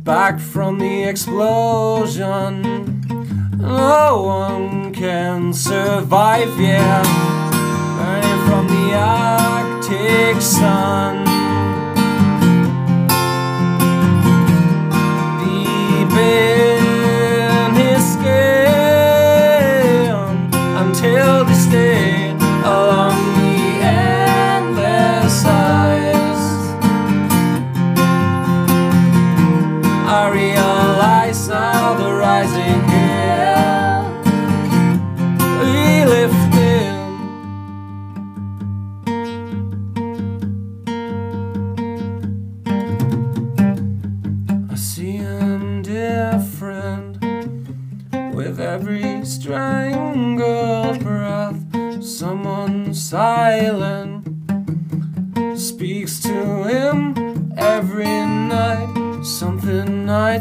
back 0.04 0.38
from 0.38 0.78
the 0.78 1.04
explosion. 1.04 2.62
No 3.58 4.22
one 4.24 4.94
can 4.94 5.52
survive 5.52 6.60
yet. 6.60 7.04
Burning 7.96 8.46
from 8.46 8.66
the 8.68 8.94
Arctic 8.94 10.40
sun. 10.40 11.21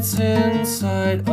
It's 0.04 0.18
inside 0.18 1.30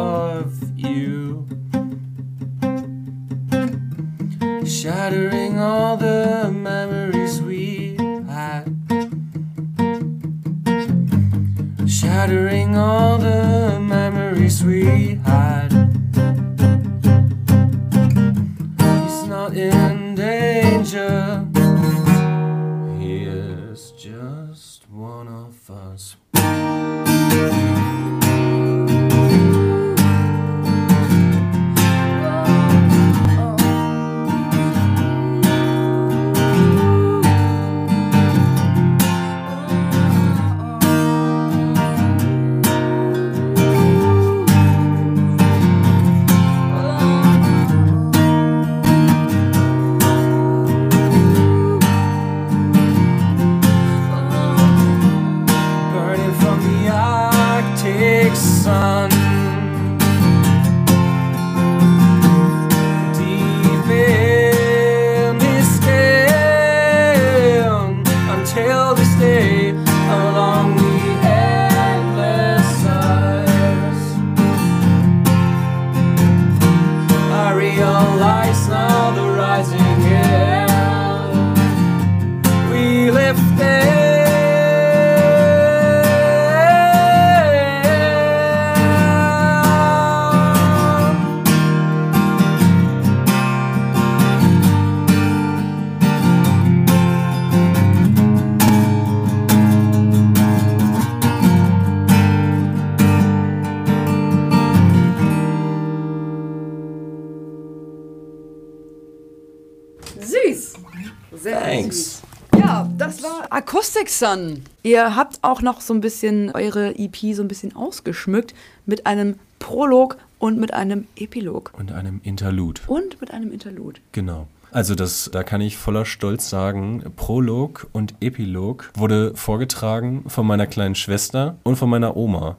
Sun. 114.11 114.63
Ihr 114.83 115.17
habt 115.17 115.39
auch 115.43 115.63
noch 115.63 115.81
so 115.81 115.95
ein 115.95 116.01
bisschen 116.01 116.51
eure 116.53 116.99
EP 116.99 117.17
so 117.35 117.43
ein 117.43 117.49
bisschen 117.49 117.75
ausgeschmückt 117.77 118.55
mit 118.87 119.07
einem 119.07 119.37
Prolog 119.59 120.17
und 120.39 120.59
mit 120.59 120.73
einem 120.73 121.07
Epilog 121.17 121.73
Und 121.77 121.93
einem 121.93 122.21
Interlude. 122.23 122.81
und 122.87 123.21
mit 123.21 123.33
einem 123.33 123.53
Interlude. 123.53 124.01
Genau. 124.13 124.47
Also 124.71 124.95
das, 124.95 125.31
da 125.33 125.43
kann 125.43 125.61
ich 125.63 125.77
voller 125.79 126.05
Stolz 126.05 126.49
sagen, 126.51 127.03
Prolog 127.17 127.87
und 127.93 128.15
Epilog 128.21 128.91
wurde 128.95 129.35
vorgetragen 129.35 130.25
von 130.29 130.47
meiner 130.47 130.67
kleinen 130.67 130.95
Schwester 130.95 131.57
und 131.63 131.77
von 131.77 131.89
meiner 131.89 132.17
Oma. 132.17 132.57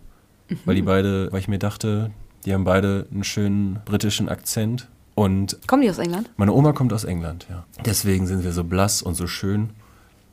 Weil 0.66 0.76
die 0.76 0.82
beide, 0.82 1.32
weil 1.32 1.40
ich 1.40 1.48
mir 1.48 1.60
dachte, 1.60 2.10
die 2.46 2.54
haben 2.54 2.64
beide 2.64 3.06
einen 3.12 3.24
schönen 3.24 3.80
britischen 3.86 4.28
Akzent. 4.30 4.88
Und 5.14 5.60
Kommen 5.68 5.84
die 5.84 5.90
aus 5.90 6.00
England? 6.00 6.32
meine 6.38 6.54
Oma 6.54 6.72
kommt 6.74 6.94
aus 6.94 7.04
England, 7.04 7.46
ja. 7.50 7.66
Deswegen 7.86 8.26
sind 8.26 8.44
wir 8.44 8.54
so 8.54 8.64
blass 8.64 9.02
und 9.04 9.14
so 9.16 9.28
schön 9.28 9.70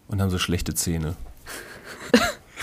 und 0.09 0.20
haben 0.20 0.30
so 0.30 0.38
schlechte 0.38 0.74
Zähne. 0.74 1.14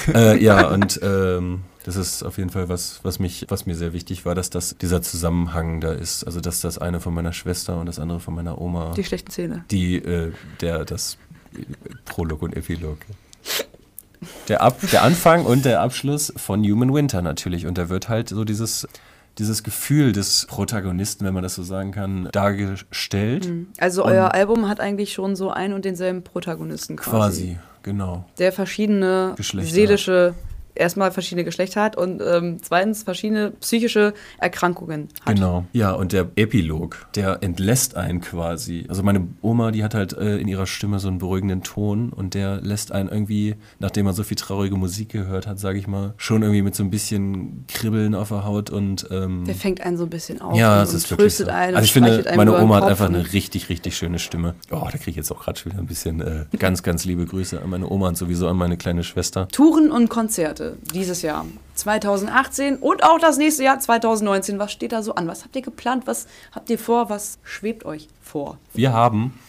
äh, 0.13 0.41
ja, 0.41 0.67
und 0.67 0.99
ähm, 1.03 1.63
das 1.83 1.95
ist 1.97 2.23
auf 2.23 2.37
jeden 2.37 2.49
Fall 2.49 2.69
was, 2.69 2.99
was 3.03 3.19
mich, 3.19 3.45
was 3.49 3.65
mir 3.65 3.75
sehr 3.75 3.93
wichtig 3.93 4.25
war, 4.25 4.35
dass 4.35 4.49
das 4.49 4.77
dieser 4.77 5.01
Zusammenhang 5.01 5.81
da 5.81 5.91
ist. 5.91 6.23
Also 6.23 6.39
dass 6.39 6.61
das 6.61 6.77
eine 6.77 6.99
von 6.99 7.13
meiner 7.13 7.33
Schwester 7.33 7.79
und 7.79 7.87
das 7.87 7.99
andere 7.99 8.19
von 8.19 8.33
meiner 8.33 8.59
Oma 8.59 8.93
Die 8.95 9.03
schlechten 9.03 9.31
Zähne. 9.31 9.65
die, 9.69 9.97
äh, 9.97 10.31
der, 10.61 10.85
das 10.85 11.17
Prolog 12.05 12.41
und 12.41 12.55
Epilog. 12.55 12.97
Der, 14.47 14.61
Ab, 14.61 14.79
der 14.91 15.03
Anfang 15.03 15.45
und 15.45 15.65
der 15.65 15.81
Abschluss 15.81 16.31
von 16.37 16.63
Human 16.63 16.93
Winter 16.93 17.21
natürlich. 17.21 17.65
Und 17.65 17.77
da 17.77 17.89
wird 17.89 18.07
halt 18.07 18.29
so 18.29 18.45
dieses, 18.45 18.87
dieses 19.39 19.63
Gefühl 19.63 20.11
des 20.11 20.45
Protagonisten, 20.45 21.25
wenn 21.25 21.33
man 21.33 21.43
das 21.43 21.55
so 21.55 21.63
sagen 21.63 21.91
kann, 21.91 22.29
dargestellt. 22.31 23.49
Also 23.79 24.05
euer 24.05 24.33
Album 24.33 24.67
hat 24.69 24.79
eigentlich 24.79 25.13
schon 25.13 25.35
so 25.35 25.49
einen 25.49 25.73
und 25.73 25.85
denselben 25.85 26.23
Protagonisten 26.23 26.95
quasi. 26.97 27.13
Quasi, 27.13 27.57
genau. 27.81 28.25
Der 28.37 28.51
verschiedene 28.51 29.33
Geschlechter 29.35 29.73
seelische, 29.73 30.33
erstmal 30.75 31.11
verschiedene 31.11 31.43
Geschlechter 31.43 31.81
hat 31.81 31.95
und 31.97 32.21
ähm, 32.25 32.57
zweitens 32.61 33.03
verschiedene 33.03 33.51
psychische 33.59 34.13
Erkrankungen 34.39 35.09
hat. 35.25 35.35
Genau. 35.35 35.65
Ja, 35.73 35.93
und 35.93 36.11
der 36.13 36.29
Epilog, 36.35 37.05
der 37.15 37.39
entlässt 37.41 37.95
einen 37.95 38.21
quasi. 38.21 38.85
Also 38.89 39.03
meine 39.03 39.27
Oma, 39.41 39.71
die 39.71 39.83
hat 39.83 39.93
halt 39.95 40.13
äh, 40.13 40.37
in 40.37 40.47
ihrer 40.47 40.65
Stimme 40.67 40.99
so 40.99 41.07
einen 41.07 41.17
beruhigenden 41.17 41.63
Ton 41.63 42.09
und 42.11 42.33
der 42.33 42.61
lässt 42.61 42.91
einen 42.91 43.09
irgendwie, 43.09 43.55
nachdem 43.79 44.05
man 44.05 44.13
so 44.13 44.23
viel 44.23 44.37
traurige 44.37 44.75
Musik 44.75 45.09
gehört 45.09 45.47
hat, 45.47 45.59
sage 45.59 45.79
ich 45.79 45.87
mal, 45.87 46.13
schon 46.17 46.41
irgendwie 46.41 46.61
mit 46.61 46.75
so 46.75 46.83
ein 46.83 46.89
bisschen 46.89 47.65
Kribbeln 47.67 48.15
auf 48.15 48.29
der 48.29 48.43
Haut 48.45 48.69
und 48.69 49.07
ähm, 49.11 49.43
Der 49.45 49.55
fängt 49.55 49.81
einen 49.81 49.97
so 49.97 50.03
ein 50.03 50.09
bisschen 50.09 50.41
auf 50.41 50.57
ja, 50.57 50.77
und, 50.77 50.83
es 50.83 50.89
und 50.91 50.95
ist 50.97 51.11
wirklich 51.11 51.25
tröstet 51.25 51.47
so. 51.47 51.51
einen. 51.53 51.75
Also 51.75 51.77
und 51.77 51.83
ich 51.85 51.93
finde, 51.93 52.33
meine 52.35 52.57
Oma 52.61 52.77
hat 52.77 52.83
einfach 52.83 53.09
und- 53.09 53.15
eine 53.15 53.33
richtig, 53.33 53.69
richtig 53.69 53.95
schöne 53.97 54.19
Stimme. 54.19 54.55
Oh, 54.71 54.79
da 54.91 54.97
kriege 54.97 55.11
ich 55.11 55.15
jetzt 55.15 55.31
auch 55.31 55.43
gerade 55.43 55.59
schon 55.59 55.71
wieder 55.71 55.81
ein 55.81 55.87
bisschen 55.87 56.21
äh, 56.21 56.45
ganz, 56.57 56.83
ganz 56.83 57.05
liebe 57.05 57.25
Grüße 57.25 57.61
an 57.61 57.69
meine 57.69 57.89
Oma 57.89 58.09
und 58.09 58.17
sowieso 58.17 58.47
an 58.47 58.57
meine 58.57 58.77
kleine 58.77 59.03
Schwester. 59.03 59.47
Touren 59.49 59.91
und 59.91 60.09
Konzerte 60.09 60.62
dieses 60.93 61.21
Jahr. 61.21 61.45
2018 61.75 62.77
und 62.77 63.03
auch 63.03 63.19
das 63.19 63.37
nächste 63.37 63.63
Jahr 63.63 63.79
2019. 63.79 64.59
Was 64.59 64.71
steht 64.71 64.91
da 64.91 65.01
so 65.01 65.15
an? 65.15 65.27
Was 65.27 65.43
habt 65.43 65.55
ihr 65.55 65.61
geplant? 65.61 66.05
Was 66.05 66.27
habt 66.51 66.69
ihr 66.69 66.79
vor? 66.79 67.09
Was 67.09 67.39
schwebt 67.43 67.85
euch 67.85 68.07
vor? 68.21 68.57
Wir 68.73 68.93
haben 68.93 69.39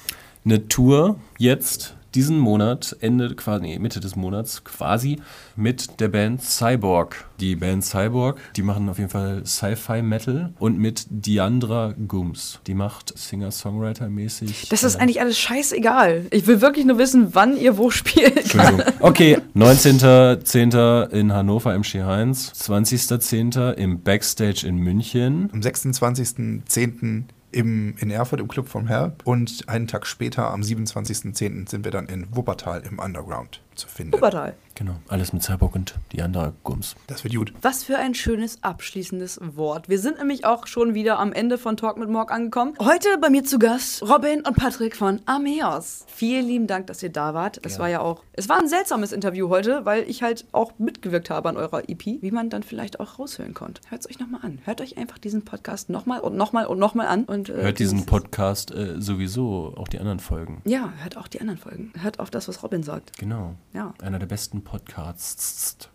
eine 0.44 0.68
Tour 0.68 1.16
jetzt 1.38 1.94
diesen 2.14 2.38
Monat, 2.38 2.96
Ende 3.00 3.34
quasi, 3.34 3.62
nee, 3.62 3.78
Mitte 3.78 4.00
des 4.00 4.16
Monats 4.16 4.64
quasi, 4.64 5.18
mit 5.56 6.00
der 6.00 6.08
Band 6.08 6.42
Cyborg. 6.42 7.26
Die 7.40 7.56
Band 7.56 7.84
Cyborg, 7.84 8.38
die 8.56 8.62
machen 8.62 8.88
auf 8.88 8.98
jeden 8.98 9.10
Fall 9.10 9.42
Sci-Fi-Metal 9.44 10.52
und 10.58 10.78
mit 10.78 11.06
Diandra 11.10 11.94
Gums. 12.06 12.60
Die 12.66 12.74
macht 12.74 13.16
Singer-Songwriter-mäßig. 13.18 14.68
Das 14.68 14.84
ist 14.84 14.94
äh, 14.94 14.98
eigentlich 14.98 15.20
alles 15.20 15.38
scheißegal. 15.38 16.26
Ich 16.30 16.46
will 16.46 16.60
wirklich 16.60 16.86
nur 16.86 16.98
wissen, 16.98 17.34
wann 17.34 17.56
ihr 17.56 17.76
wo 17.76 17.90
spielt. 17.90 18.36
Entschuldigung. 18.36 18.82
Okay, 19.00 19.38
19.10. 19.56 21.08
in 21.10 21.32
Hannover 21.32 21.74
im 21.74 21.82
Ski-Heinz, 21.82 22.52
20.10. 22.52 23.72
im 23.72 24.02
Backstage 24.02 24.66
in 24.66 24.76
München. 24.76 25.50
Am 25.52 25.60
26.10. 25.60 27.24
Im, 27.54 27.94
in 27.98 28.10
Erfurt 28.10 28.40
im 28.40 28.48
Club 28.48 28.68
vom 28.68 28.88
Herb 28.88 29.22
und 29.24 29.68
einen 29.68 29.86
Tag 29.86 30.06
später, 30.06 30.50
am 30.50 30.62
27.10. 30.62 31.70
sind 31.70 31.84
wir 31.84 31.92
dann 31.92 32.06
in 32.06 32.34
Wuppertal 32.34 32.82
im 32.84 32.98
Underground 32.98 33.60
zu 33.76 33.86
finden. 33.86 34.12
Wuppertal. 34.12 34.54
Genau, 34.76 34.96
alles 35.06 35.32
mit 35.32 35.42
Cyborg 35.44 35.76
und 35.76 35.94
Diandra 36.12 36.52
Gums. 36.64 36.96
Das 37.06 37.22
wird 37.22 37.36
gut. 37.36 37.54
Was 37.62 37.84
für 37.84 37.96
ein 37.96 38.14
schönes 38.14 38.62
abschließendes 38.62 39.38
Wort. 39.54 39.88
Wir 39.88 40.00
sind 40.00 40.18
nämlich 40.18 40.44
auch 40.44 40.66
schon 40.66 40.94
wieder 40.94 41.20
am 41.20 41.32
Ende 41.32 41.58
von 41.58 41.76
Talk 41.76 41.96
mit 41.96 42.08
Morg 42.08 42.32
angekommen. 42.32 42.74
Heute 42.80 43.06
bei 43.20 43.30
mir 43.30 43.44
zu 43.44 43.60
Gast 43.60 44.02
Robin 44.02 44.40
und 44.40 44.56
Patrick 44.56 44.96
von 44.96 45.20
Ameos. 45.26 46.04
Vielen 46.08 46.46
lieben 46.46 46.66
Dank, 46.66 46.88
dass 46.88 47.04
ihr 47.04 47.10
da 47.10 47.34
wart. 47.34 47.60
Es 47.64 47.78
war 47.78 47.88
ja 47.88 48.00
auch, 48.00 48.24
es 48.32 48.48
war 48.48 48.58
ein 48.58 48.68
seltsames 48.68 49.12
Interview 49.12 49.48
heute, 49.48 49.84
weil 49.84 50.10
ich 50.10 50.24
halt 50.24 50.44
auch 50.50 50.72
mitgewirkt 50.78 51.30
habe 51.30 51.48
an 51.50 51.56
eurer 51.56 51.88
EP, 51.88 52.04
wie 52.04 52.30
man 52.32 52.50
dann 52.50 52.64
vielleicht 52.64 52.98
auch 52.98 53.20
raushören 53.20 53.54
konnte. 53.54 53.80
Hört 53.90 54.00
es 54.00 54.10
euch 54.10 54.18
nochmal 54.18 54.40
an. 54.42 54.58
Hört 54.64 54.80
euch 54.80 54.98
einfach 54.98 55.18
diesen 55.18 55.44
Podcast 55.44 55.88
nochmal 55.88 56.18
und 56.18 56.36
nochmal 56.36 56.66
und 56.66 56.80
nochmal 56.80 57.06
an. 57.06 57.24
Und, 57.24 57.48
äh, 57.48 57.62
Hört 57.62 57.78
diesen 57.78 58.06
Podcast 58.06 58.72
äh, 58.72 59.00
sowieso, 59.00 59.74
auch 59.76 59.86
die 59.86 60.00
anderen 60.00 60.18
Folgen. 60.18 60.62
Ja, 60.64 60.92
hört 61.00 61.16
auch 61.16 61.28
die 61.28 61.40
anderen 61.40 61.58
Folgen. 61.60 61.92
Hört 62.00 62.18
auf 62.18 62.30
das, 62.30 62.48
was 62.48 62.64
Robin 62.64 62.82
sagt. 62.82 63.16
Genau. 63.18 63.54
Ja. 63.72 63.94
Einer 64.02 64.18
der 64.18 64.26
besten 64.26 64.63
Podcasts. 64.64 65.88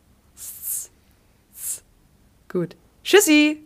Gut. 2.48 2.76
Tschüssi! 3.04 3.58